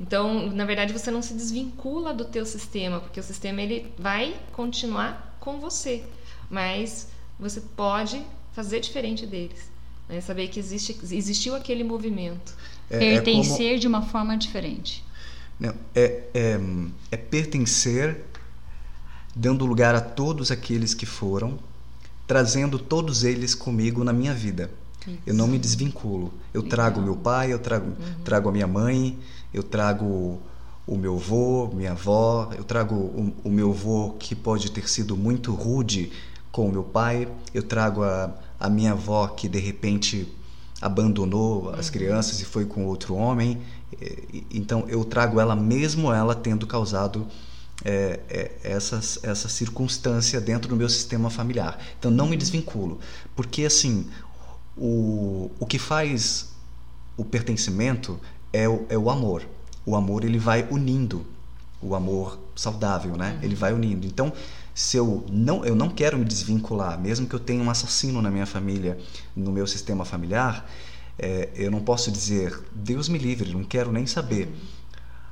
Então, 0.00 0.50
na 0.50 0.64
verdade, 0.64 0.92
você 0.92 1.10
não 1.10 1.22
se 1.22 1.34
desvincula 1.34 2.12
do 2.12 2.24
teu 2.24 2.44
sistema, 2.44 3.00
porque 3.00 3.20
o 3.20 3.22
sistema 3.22 3.60
ele 3.62 3.92
vai 3.98 4.36
continuar 4.52 5.36
com 5.38 5.60
você, 5.60 6.02
mas 6.50 7.08
você 7.38 7.60
pode 7.60 8.22
fazer 8.52 8.80
diferente 8.80 9.26
deles. 9.26 9.70
Né? 10.08 10.20
Saber 10.20 10.48
que 10.48 10.58
existe, 10.58 10.98
existiu 11.10 11.54
aquele 11.54 11.84
movimento. 11.84 12.54
É, 12.90 12.98
pertencer 12.98 13.66
é 13.66 13.68
como... 13.70 13.80
de 13.80 13.86
uma 13.86 14.02
forma 14.02 14.36
diferente. 14.36 15.04
Não, 15.58 15.74
é, 15.94 16.24
é, 16.34 16.60
é 17.10 17.16
pertencer 17.16 18.24
dando 19.34 19.64
lugar 19.64 19.94
a 19.94 20.00
todos 20.00 20.50
aqueles 20.50 20.94
que 20.94 21.06
foram 21.06 21.58
trazendo 22.32 22.78
todos 22.78 23.24
eles 23.24 23.54
comigo 23.54 24.02
na 24.02 24.10
minha 24.10 24.32
vida. 24.32 24.70
Isso. 25.06 25.18
Eu 25.26 25.34
não 25.34 25.46
me 25.46 25.58
desvinculo. 25.58 26.32
Eu 26.54 26.62
Legal. 26.62 26.76
trago 26.76 27.02
meu 27.02 27.14
pai, 27.14 27.52
eu 27.52 27.58
trago, 27.58 27.88
uhum. 27.88 28.24
trago 28.24 28.48
a 28.48 28.52
minha 28.52 28.66
mãe, 28.66 29.18
eu 29.52 29.62
trago 29.62 30.40
o 30.86 30.96
meu 30.96 31.16
avô, 31.16 31.68
minha 31.74 31.92
avó, 31.92 32.50
eu 32.56 32.64
trago 32.64 32.94
o, 32.94 33.34
o 33.44 33.50
meu 33.50 33.70
avô 33.70 34.14
que 34.18 34.34
pode 34.34 34.70
ter 34.70 34.88
sido 34.88 35.14
muito 35.14 35.52
rude 35.52 36.10
com 36.50 36.66
o 36.68 36.72
meu 36.72 36.82
pai, 36.82 37.28
eu 37.52 37.62
trago 37.62 38.02
a, 38.02 38.34
a 38.58 38.70
minha 38.70 38.92
avó 38.92 39.26
que 39.26 39.46
de 39.46 39.58
repente 39.58 40.26
abandonou 40.80 41.68
as 41.74 41.88
uhum. 41.88 41.92
crianças 41.92 42.40
e 42.40 42.46
foi 42.46 42.64
com 42.64 42.86
outro 42.86 43.14
homem. 43.14 43.60
Então 44.50 44.86
eu 44.88 45.04
trago 45.04 45.38
ela 45.38 45.54
mesmo 45.54 46.10
ela 46.10 46.34
tendo 46.34 46.66
causado 46.66 47.26
é, 47.84 48.20
é, 48.28 48.50
essas, 48.62 49.18
essa 49.22 49.48
circunstância 49.48 50.40
dentro 50.40 50.68
do 50.68 50.76
meu 50.76 50.88
sistema 50.88 51.30
familiar. 51.30 51.78
Então 51.98 52.10
não 52.10 52.26
me 52.26 52.36
desvinculo, 52.36 53.00
porque 53.34 53.64
assim 53.64 54.06
o, 54.76 55.50
o 55.58 55.66
que 55.66 55.78
faz 55.78 56.50
o 57.16 57.24
pertencimento 57.24 58.18
é 58.52 58.68
o, 58.68 58.86
é 58.88 58.96
o 58.96 59.10
amor. 59.10 59.46
O 59.84 59.96
amor 59.96 60.24
ele 60.24 60.38
vai 60.38 60.66
unindo, 60.70 61.26
o 61.80 61.94
amor 61.94 62.38
saudável, 62.54 63.16
né? 63.16 63.32
Uhum. 63.32 63.44
Ele 63.44 63.54
vai 63.54 63.72
unindo. 63.72 64.06
Então 64.06 64.32
se 64.74 64.96
eu 64.96 65.24
não 65.30 65.64
eu 65.64 65.74
não 65.74 65.88
quero 65.88 66.18
me 66.18 66.24
desvincular, 66.24 66.98
mesmo 66.98 67.26
que 67.26 67.34
eu 67.34 67.40
tenha 67.40 67.62
um 67.62 67.70
assassino 67.70 68.22
na 68.22 68.30
minha 68.30 68.46
família, 68.46 68.98
no 69.34 69.50
meu 69.52 69.66
sistema 69.66 70.04
familiar, 70.04 70.70
é, 71.18 71.50
eu 71.54 71.70
não 71.70 71.80
posso 71.80 72.10
dizer 72.10 72.58
Deus 72.72 73.08
me 73.08 73.18
livre, 73.18 73.52
não 73.52 73.64
quero 73.64 73.90
nem 73.92 74.06
saber. 74.06 74.46
Uhum. 74.46 74.81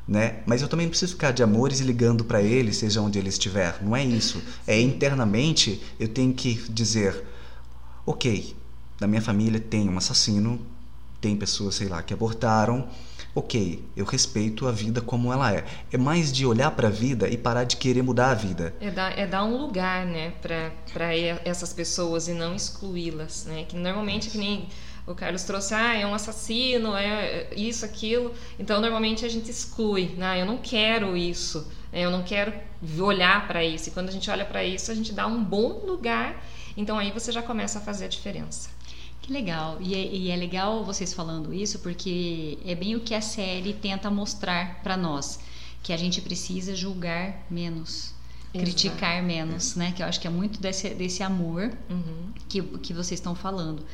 Né? 0.08 0.40
Mas 0.44 0.60
eu 0.60 0.68
também 0.68 0.86
não 0.86 0.90
preciso 0.90 1.12
ficar 1.12 1.30
de 1.30 1.42
amores 1.42 1.80
e 1.80 1.84
ligando 1.84 2.24
para 2.24 2.42
ele, 2.42 2.72
seja 2.72 3.00
onde 3.00 3.18
ele 3.18 3.28
estiver. 3.28 3.80
Não 3.80 3.94
é 3.94 4.04
isso. 4.04 4.42
É 4.66 4.80
internamente 4.80 5.80
eu 6.00 6.08
tenho 6.08 6.32
que 6.34 6.54
dizer, 6.68 7.24
ok, 8.04 8.56
na 9.00 9.06
minha 9.06 9.22
família 9.22 9.60
tem 9.60 9.88
um 9.88 9.96
assassino, 9.96 10.60
tem 11.20 11.36
pessoas, 11.36 11.76
sei 11.76 11.88
lá, 11.88 12.02
que 12.02 12.12
abortaram, 12.12 12.88
ok, 13.34 13.84
eu 13.96 14.04
respeito 14.04 14.66
a 14.66 14.72
vida 14.72 15.00
como 15.00 15.32
ela 15.32 15.54
é. 15.54 15.64
É 15.92 15.98
mais 15.98 16.32
de 16.32 16.44
olhar 16.44 16.70
para 16.72 16.88
a 16.88 16.90
vida 16.90 17.28
e 17.28 17.36
parar 17.36 17.64
de 17.64 17.76
querer 17.76 18.02
mudar 18.02 18.30
a 18.30 18.34
vida. 18.34 18.74
É 18.80 18.90
dar, 18.90 19.16
é 19.18 19.26
dar 19.26 19.44
um 19.44 19.56
lugar, 19.56 20.06
né, 20.06 20.32
para 20.42 21.14
essas 21.44 21.72
pessoas 21.72 22.28
e 22.28 22.32
não 22.32 22.54
excluí-las, 22.54 23.44
né? 23.46 23.64
Que 23.68 23.76
normalmente 23.76 24.28
é 24.28 24.30
que 24.32 24.38
nem 24.38 24.68
o 25.10 25.14
Carlos 25.14 25.42
trouxe, 25.42 25.74
ah, 25.74 25.94
é 25.94 26.06
um 26.06 26.14
assassino, 26.14 26.94
é 26.96 27.48
isso, 27.54 27.84
aquilo. 27.84 28.34
Então 28.58 28.80
normalmente 28.80 29.24
a 29.24 29.28
gente 29.28 29.50
exclui, 29.50 30.14
né? 30.16 30.40
Eu 30.40 30.46
não 30.46 30.58
quero 30.58 31.16
isso, 31.16 31.66
né? 31.92 32.00
eu 32.04 32.10
não 32.10 32.22
quero 32.22 32.52
olhar 32.98 33.46
para 33.46 33.64
isso. 33.64 33.88
E 33.88 33.92
quando 33.92 34.08
a 34.08 34.12
gente 34.12 34.30
olha 34.30 34.44
para 34.44 34.64
isso, 34.64 34.90
a 34.90 34.94
gente 34.94 35.12
dá 35.12 35.26
um 35.26 35.42
bom 35.42 35.84
lugar. 35.84 36.44
Então 36.76 36.98
aí 36.98 37.10
você 37.10 37.32
já 37.32 37.42
começa 37.42 37.78
a 37.78 37.82
fazer 37.82 38.06
a 38.06 38.08
diferença. 38.08 38.70
Que 39.20 39.32
legal. 39.32 39.78
E 39.80 39.94
é, 39.94 40.06
e 40.06 40.30
é, 40.30 40.36
legal 40.36 40.84
vocês 40.84 41.12
falando 41.12 41.52
isso 41.52 41.78
porque 41.80 42.58
é 42.64 42.74
bem 42.74 42.96
o 42.96 43.00
que 43.00 43.14
a 43.14 43.20
série 43.20 43.72
tenta 43.72 44.10
mostrar 44.10 44.80
para 44.82 44.96
nós, 44.96 45.40
que 45.82 45.92
a 45.92 45.96
gente 45.96 46.20
precisa 46.20 46.74
julgar 46.74 47.46
menos. 47.50 48.14
Exato. 48.52 48.64
criticar 48.64 49.22
menos, 49.22 49.76
né? 49.76 49.92
Que 49.92 50.02
eu 50.02 50.06
acho 50.06 50.20
que 50.20 50.26
é 50.26 50.30
muito 50.30 50.60
desse, 50.60 50.90
desse 50.90 51.22
amor 51.22 51.72
uhum. 51.88 52.32
que, 52.48 52.60
que 52.78 52.92
vocês 52.92 53.20
estão 53.20 53.34
falando. 53.34 53.84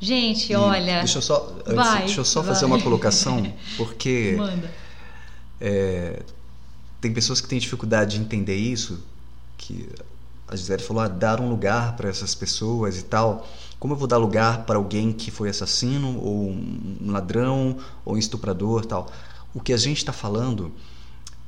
Gente, 0.00 0.52
e 0.52 0.56
olha. 0.56 0.98
Deixa 0.98 1.18
eu 1.18 1.22
só, 1.22 1.56
vai, 1.66 2.00
deixa 2.00 2.20
eu 2.20 2.24
só 2.24 2.42
vai. 2.42 2.54
fazer 2.54 2.66
uma 2.66 2.80
colocação, 2.80 3.52
porque 3.76 4.34
Manda. 4.38 4.70
É, 5.60 6.22
tem 7.00 7.12
pessoas 7.12 7.40
que 7.40 7.48
têm 7.48 7.58
dificuldade 7.58 8.16
de 8.16 8.22
entender 8.22 8.56
isso, 8.56 9.02
que 9.56 9.88
a 10.48 10.56
Gisele 10.56 10.82
falou, 10.82 11.02
ah, 11.02 11.08
dar 11.08 11.40
um 11.40 11.48
lugar 11.48 11.96
para 11.96 12.08
essas 12.08 12.34
pessoas 12.34 12.98
e 12.98 13.04
tal. 13.04 13.46
Como 13.78 13.94
eu 13.94 13.98
vou 13.98 14.06
dar 14.06 14.16
lugar 14.16 14.64
para 14.64 14.76
alguém 14.76 15.12
que 15.12 15.30
foi 15.30 15.48
assassino, 15.48 16.18
ou 16.18 16.50
um 16.50 17.10
ladrão, 17.10 17.76
ou 18.04 18.14
um 18.14 18.18
estuprador 18.18 18.84
tal? 18.84 19.10
O 19.54 19.60
que 19.60 19.72
a 19.72 19.76
gente 19.76 19.98
está 19.98 20.12
falando 20.12 20.72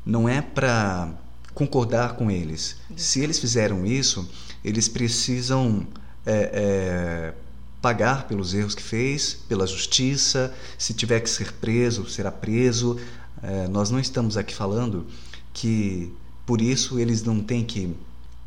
não 0.05 0.29
é 0.29 0.41
para 0.41 1.11
concordar 1.55 2.17
com 2.17 2.31
eles. 2.31 2.77
Se 2.97 3.21
eles 3.23 3.39
fizeram 3.39 3.87
isso, 3.87 4.29
eles 4.63 4.89
precisam 4.89 5.87
é, 6.25 6.51
é, 6.53 7.35
pagar 7.87 8.27
pelos 8.27 8.53
erros 8.53 8.75
que 8.75 8.83
fez, 8.83 9.38
pela 9.49 9.64
justiça. 9.64 10.53
Se 10.77 10.92
tiver 10.92 11.20
que 11.20 11.31
ser 11.31 11.53
preso, 11.53 12.05
será 12.11 12.33
preso. 12.33 12.99
É, 13.40 13.68
nós 13.68 13.92
não 13.92 14.01
estamos 14.01 14.37
aqui 14.37 14.53
falando 14.53 15.07
que 15.55 16.12
por 16.44 16.61
isso 16.61 16.99
eles 16.99 17.22
não 17.22 17.38
têm 17.38 17.64
que 17.64 17.94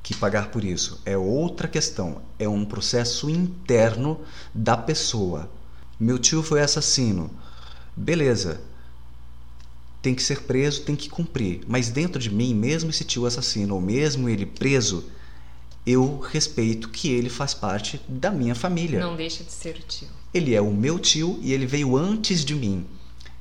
que 0.03 0.13
pagar 0.13 0.51
por 0.51 0.65
isso. 0.65 0.99
É 1.05 1.17
outra 1.17 1.69
questão. 1.69 2.21
É 2.37 2.49
um 2.49 2.65
processo 2.65 3.29
interno 3.29 4.19
da 4.53 4.75
pessoa. 4.75 5.49
Meu 5.97 6.19
tio 6.19 6.43
foi 6.43 6.59
assassino. 6.59 7.31
Beleza. 7.95 8.59
Tem 10.01 10.13
que 10.13 10.23
ser 10.23 10.41
preso, 10.41 10.81
tem 10.81 10.97
que 10.97 11.09
cumprir. 11.09 11.61
Mas 11.65 11.89
dentro 11.89 12.19
de 12.19 12.29
mim, 12.29 12.53
mesmo 12.53 12.89
esse 12.89 13.05
tio 13.05 13.25
assassino, 13.25 13.75
ou 13.75 13.81
mesmo 13.81 14.27
ele 14.27 14.45
preso, 14.45 15.05
eu 15.89 16.19
respeito 16.19 16.89
que 16.89 17.11
ele 17.11 17.29
faz 17.29 17.53
parte 17.53 17.99
da 18.07 18.29
minha 18.29 18.53
família. 18.53 18.99
Não 18.99 19.15
deixa 19.15 19.43
de 19.43 19.51
ser 19.51 19.75
o 19.75 19.81
tio. 19.81 20.07
Ele 20.31 20.53
é 20.53 20.61
o 20.61 20.71
meu 20.71 20.99
tio 20.99 21.39
e 21.41 21.51
ele 21.51 21.65
veio 21.65 21.97
antes 21.97 22.45
de 22.45 22.53
mim. 22.53 22.85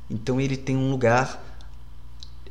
Então 0.09 0.41
ele 0.41 0.57
tem 0.57 0.75
um 0.75 0.91
lugar, 0.91 1.45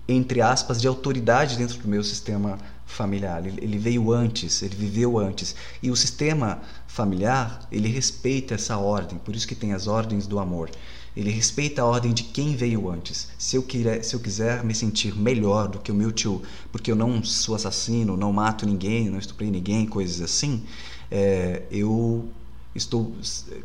entre 0.07 0.39
aspas, 0.39 0.79
de 0.79 0.87
autoridade 0.87 1.57
dentro 1.57 1.79
do 1.79 1.87
meu 1.87 2.03
sistema 2.03 2.59
familiar. 2.85 3.43
Ele, 3.45 3.77
veio 3.79 4.13
antes, 4.13 4.61
ele 4.61 4.75
viveu 4.75 5.17
antes. 5.17 5.55
E 5.81 5.89
o 5.89 5.95
sistema 5.95 6.61
familiar, 6.85 7.67
ele 7.71 7.87
respeita 7.87 8.53
essa 8.53 8.77
ordem, 8.77 9.17
por 9.17 9.35
isso 9.35 9.47
que 9.47 9.55
tem 9.55 9.73
as 9.73 9.87
ordens 9.87 10.27
do 10.27 10.37
amor. 10.37 10.69
Ele 11.17 11.31
respeita 11.31 11.81
a 11.81 11.85
ordem 11.85 12.13
de 12.13 12.21
quem 12.21 12.55
veio 12.55 12.87
antes. 12.87 13.27
Se 13.39 13.55
eu, 13.55 13.63
quiser, 13.63 14.03
se 14.03 14.15
eu 14.15 14.19
quiser 14.19 14.63
me 14.63 14.75
sentir 14.75 15.17
melhor 15.17 15.67
do 15.67 15.79
que 15.79 15.91
o 15.91 15.95
meu 15.95 16.11
tio, 16.11 16.43
porque 16.71 16.91
eu 16.91 16.95
não 16.95 17.23
sou 17.23 17.55
assassino, 17.55 18.15
não 18.15 18.31
mato 18.31 18.67
ninguém, 18.67 19.09
não 19.09 19.17
estuprei 19.17 19.49
ninguém, 19.49 19.87
coisas 19.87 20.21
assim, 20.21 20.63
é, 21.09 21.63
eu 21.71 22.29
estou 22.75 23.15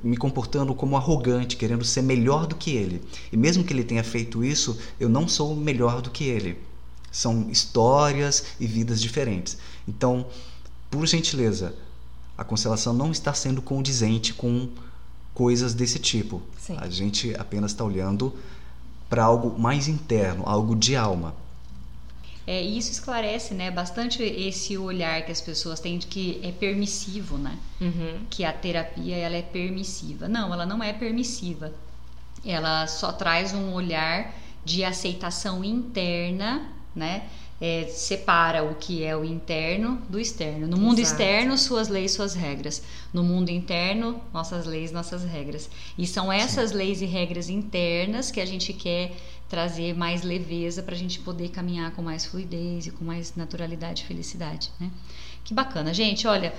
me 0.03 0.17
comportando 0.17 0.75
como 0.75 0.97
arrogante, 0.97 1.59
querendo 1.59 1.85
ser 1.85 2.01
melhor 2.01 2.47
do 2.47 2.57
que 2.57 2.71
ele. 2.71 3.03
E 3.31 3.37
mesmo 3.37 3.63
que 3.63 3.75
ele 3.75 3.85
tenha 3.85 4.03
feito 4.03 4.43
isso, 4.43 4.79
eu 4.99 5.11
não 5.11 5.29
sou 5.29 5.55
melhor 5.55 6.01
do 6.01 6.09
que 6.09 6.25
ele. 6.25 6.59
São 7.11 7.51
histórias 7.51 8.45
e 8.59 8.67
vidas 8.67 8.99
diferentes. 8.99 9.59
Então, 9.87 10.25
por 10.91 11.07
gentileza, 11.07 11.75
a 12.39 12.45
constelação 12.45 12.95
não 12.95 13.13
está 13.13 13.35
sendo 13.35 13.61
condizente 13.61 14.33
com 14.33 14.71
coisas 15.35 15.75
desse 15.75 15.99
tipo. 15.99 16.43
Sim. 16.59 16.77
A 16.79 16.89
gente 16.89 17.35
apenas 17.39 17.73
está 17.73 17.85
olhando 17.85 18.35
para 19.09 19.25
algo 19.25 19.59
mais 19.59 19.89
interno, 19.89 20.43
algo 20.47 20.75
de 20.75 20.97
alma. 20.97 21.35
É, 22.47 22.61
isso 22.61 22.91
esclarece, 22.91 23.55
né, 23.55 23.71
bastante 23.71 24.23
esse 24.23 24.77
olhar 24.77 25.25
que 25.25 25.31
as 25.31 25.41
pessoas 25.41 25.79
têm 25.79 25.99
de 25.99 26.09
que 26.09 26.41
é 26.43 26.51
permissivo, 26.51 27.39
né? 27.39 27.57
Uhum. 27.81 28.21
Que 28.29 28.45
a 28.45 28.53
terapia 28.53 29.17
ela 29.17 29.37
é 29.37 29.43
permissiva. 29.43 30.29
Não, 30.29 30.53
ela 30.53 30.67
não 30.67 30.83
é 30.83 30.93
permissiva. 30.93 31.73
Ela 32.45 32.89
só 32.89 33.13
traz 33.13 33.55
um 33.55 33.73
olhar 33.73 34.35
de 34.65 34.83
aceitação 34.83 35.65
interna 35.65 36.69
né? 36.95 37.29
É, 37.61 37.87
separa 37.89 38.65
o 38.65 38.75
que 38.75 39.05
é 39.05 39.17
o 39.17 39.25
interno 39.25 40.03
do 40.09 40.19
externo. 40.19 40.67
No 40.67 40.77
mundo 40.77 40.99
Exato. 40.99 41.23
externo, 41.23 41.57
suas 41.57 41.89
leis, 41.89 42.11
suas 42.11 42.35
regras. 42.35 42.83
No 43.13 43.23
mundo 43.23 43.51
interno, 43.51 44.21
nossas 44.33 44.67
leis, 44.67 44.91
nossas 44.91 45.23
regras. 45.23 45.71
E 45.97 46.05
são 46.07 46.33
essas 46.33 46.71
Sim. 46.71 46.77
leis 46.77 47.01
e 47.03 47.07
regras 47.07 47.49
internas 47.49 48.33
que 48.33 48.41
a 48.41 48.45
gente 48.45 48.73
quer 48.73 49.13
trazer 49.49 49.95
mais 49.95 50.23
leveza 50.23 50.83
para 50.83 50.95
a 50.95 50.99
gente 50.99 51.21
poder 51.21 51.51
caminhar 51.51 51.93
com 51.93 52.01
mais 52.01 52.25
fluidez 52.25 52.87
e 52.87 52.91
com 52.91 53.05
mais 53.05 53.37
naturalidade 53.37 54.03
e 54.03 54.07
felicidade. 54.07 54.71
Né? 54.81 54.91
Que 55.45 55.53
bacana, 55.53 55.93
gente. 55.93 56.27
Olha, 56.27 56.55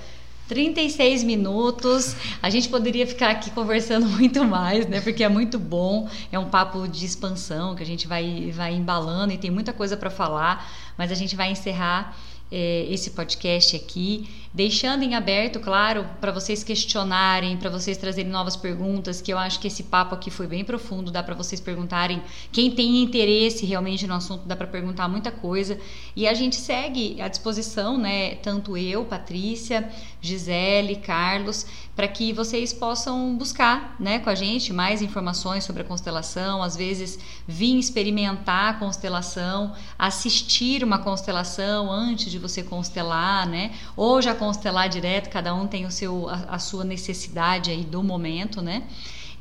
36 0.48 1.24
minutos. 1.24 2.16
A 2.42 2.50
gente 2.50 2.70
poderia 2.70 3.08
ficar 3.08 3.32
aqui 3.32 3.50
conversando 3.52 4.08
muito 4.18 4.44
mais, 4.44 4.88
né? 4.88 5.02
Porque 5.02 5.24
é 5.24 5.30
muito 5.30 5.58
bom. 5.58 6.10
É 6.32 6.38
um 6.38 6.50
papo 6.50 6.88
de 6.88 7.06
expansão 7.06 7.76
que 7.76 7.84
a 7.84 7.86
gente 7.86 8.08
vai, 8.08 8.52
vai 8.54 8.74
embalando 8.74 9.34
e 9.34 9.38
tem 9.38 9.52
muita 9.52 9.74
coisa 9.74 9.96
para 9.96 10.10
falar. 10.10 10.70
Mas 10.98 11.12
a 11.12 11.16
gente 11.16 11.36
vai 11.36 11.52
encerrar 11.52 12.16
é, 12.56 12.86
esse 12.88 13.10
podcast 13.10 13.76
aqui, 13.76 14.30
deixando 14.54 15.02
em 15.02 15.16
aberto, 15.16 15.60
claro, 15.60 16.08
para 16.22 16.32
vocês 16.32 16.64
questionarem, 16.64 17.58
para 17.58 17.72
vocês 17.72 17.98
trazerem 17.98 18.32
novas 18.32 18.56
perguntas, 18.56 19.20
que 19.20 19.34
eu 19.34 19.40
acho 19.40 19.60
que 19.60 19.66
esse 19.66 19.82
papo 19.82 20.14
aqui 20.14 20.30
foi 20.30 20.46
bem 20.46 20.64
profundo, 20.64 21.10
dá 21.10 21.24
para 21.24 21.34
vocês 21.34 21.60
perguntarem. 21.60 22.22
Quem 22.52 22.70
tem 22.70 23.02
interesse 23.02 23.66
realmente 23.66 24.06
no 24.06 24.14
assunto, 24.14 24.46
dá 24.46 24.56
para 24.56 24.68
perguntar 24.68 25.08
muita 25.08 25.32
coisa. 25.32 25.80
E 26.16 26.28
a 26.28 26.36
gente 26.36 26.56
segue 26.56 27.20
à 27.20 27.28
disposição, 27.28 27.98
né? 27.98 28.36
Tanto 28.36 28.78
eu, 28.78 29.04
Patrícia, 29.04 29.90
Gisele, 30.22 30.98
Carlos, 30.98 31.66
para 31.96 32.08
que 32.08 32.34
vocês 32.34 32.74
possam 32.74 33.36
buscar 33.38 33.96
né, 34.00 34.20
com 34.20 34.30
a 34.30 34.36
gente 34.36 34.74
mais 34.74 35.02
informações 35.02 35.64
sobre 35.64 35.84
a 35.84 35.86
constelação, 35.86 36.64
às 36.64 36.76
vezes 36.76 37.20
vir 37.48 37.78
experimentar 37.78 38.74
a 38.76 38.80
constelação, 38.80 39.76
assistir 39.98 40.84
uma 40.84 40.98
constelação 40.98 41.92
antes 41.92 42.32
de 42.32 42.40
você 42.40 42.64
constelar, 42.64 43.48
né? 43.48 43.76
Ou 43.96 44.22
já 44.22 44.34
constelar 44.34 44.90
direto, 44.90 45.30
cada 45.30 45.54
um 45.54 45.68
tem 45.68 45.86
o 45.86 45.92
seu, 45.92 46.28
a, 46.28 46.56
a 46.56 46.60
sua 46.60 46.84
necessidade 46.84 47.70
aí 47.70 47.84
do 47.84 48.02
momento, 48.02 48.62
né? 48.62 48.88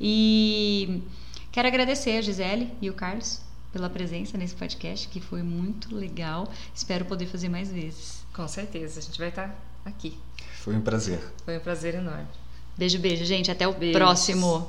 E 0.00 1.02
quero 1.50 1.68
agradecer 1.68 2.18
a 2.18 2.22
Gisele 2.22 2.70
e 2.82 2.90
o 2.90 2.94
Carlos 2.94 3.40
pela 3.72 3.88
presença 3.88 4.36
nesse 4.36 4.54
podcast, 4.54 5.08
que 5.08 5.20
foi 5.20 5.42
muito 5.42 5.94
legal. 5.94 6.52
Espero 6.74 7.06
poder 7.06 7.26
fazer 7.26 7.48
mais 7.48 7.72
vezes. 7.72 8.22
Com 8.34 8.46
certeza, 8.46 9.00
a 9.00 9.02
gente 9.02 9.18
vai 9.18 9.30
estar 9.30 9.56
aqui. 9.84 10.18
Foi 10.60 10.76
um 10.76 10.82
prazer. 10.82 11.18
Foi 11.44 11.56
um 11.56 11.60
prazer 11.60 11.94
enorme. 11.94 12.41
Beijo, 12.76 12.98
beijo, 12.98 13.24
gente. 13.24 13.50
Até 13.50 13.66
o 13.66 13.72
Beijos. 13.72 13.96
próximo. 13.96 14.68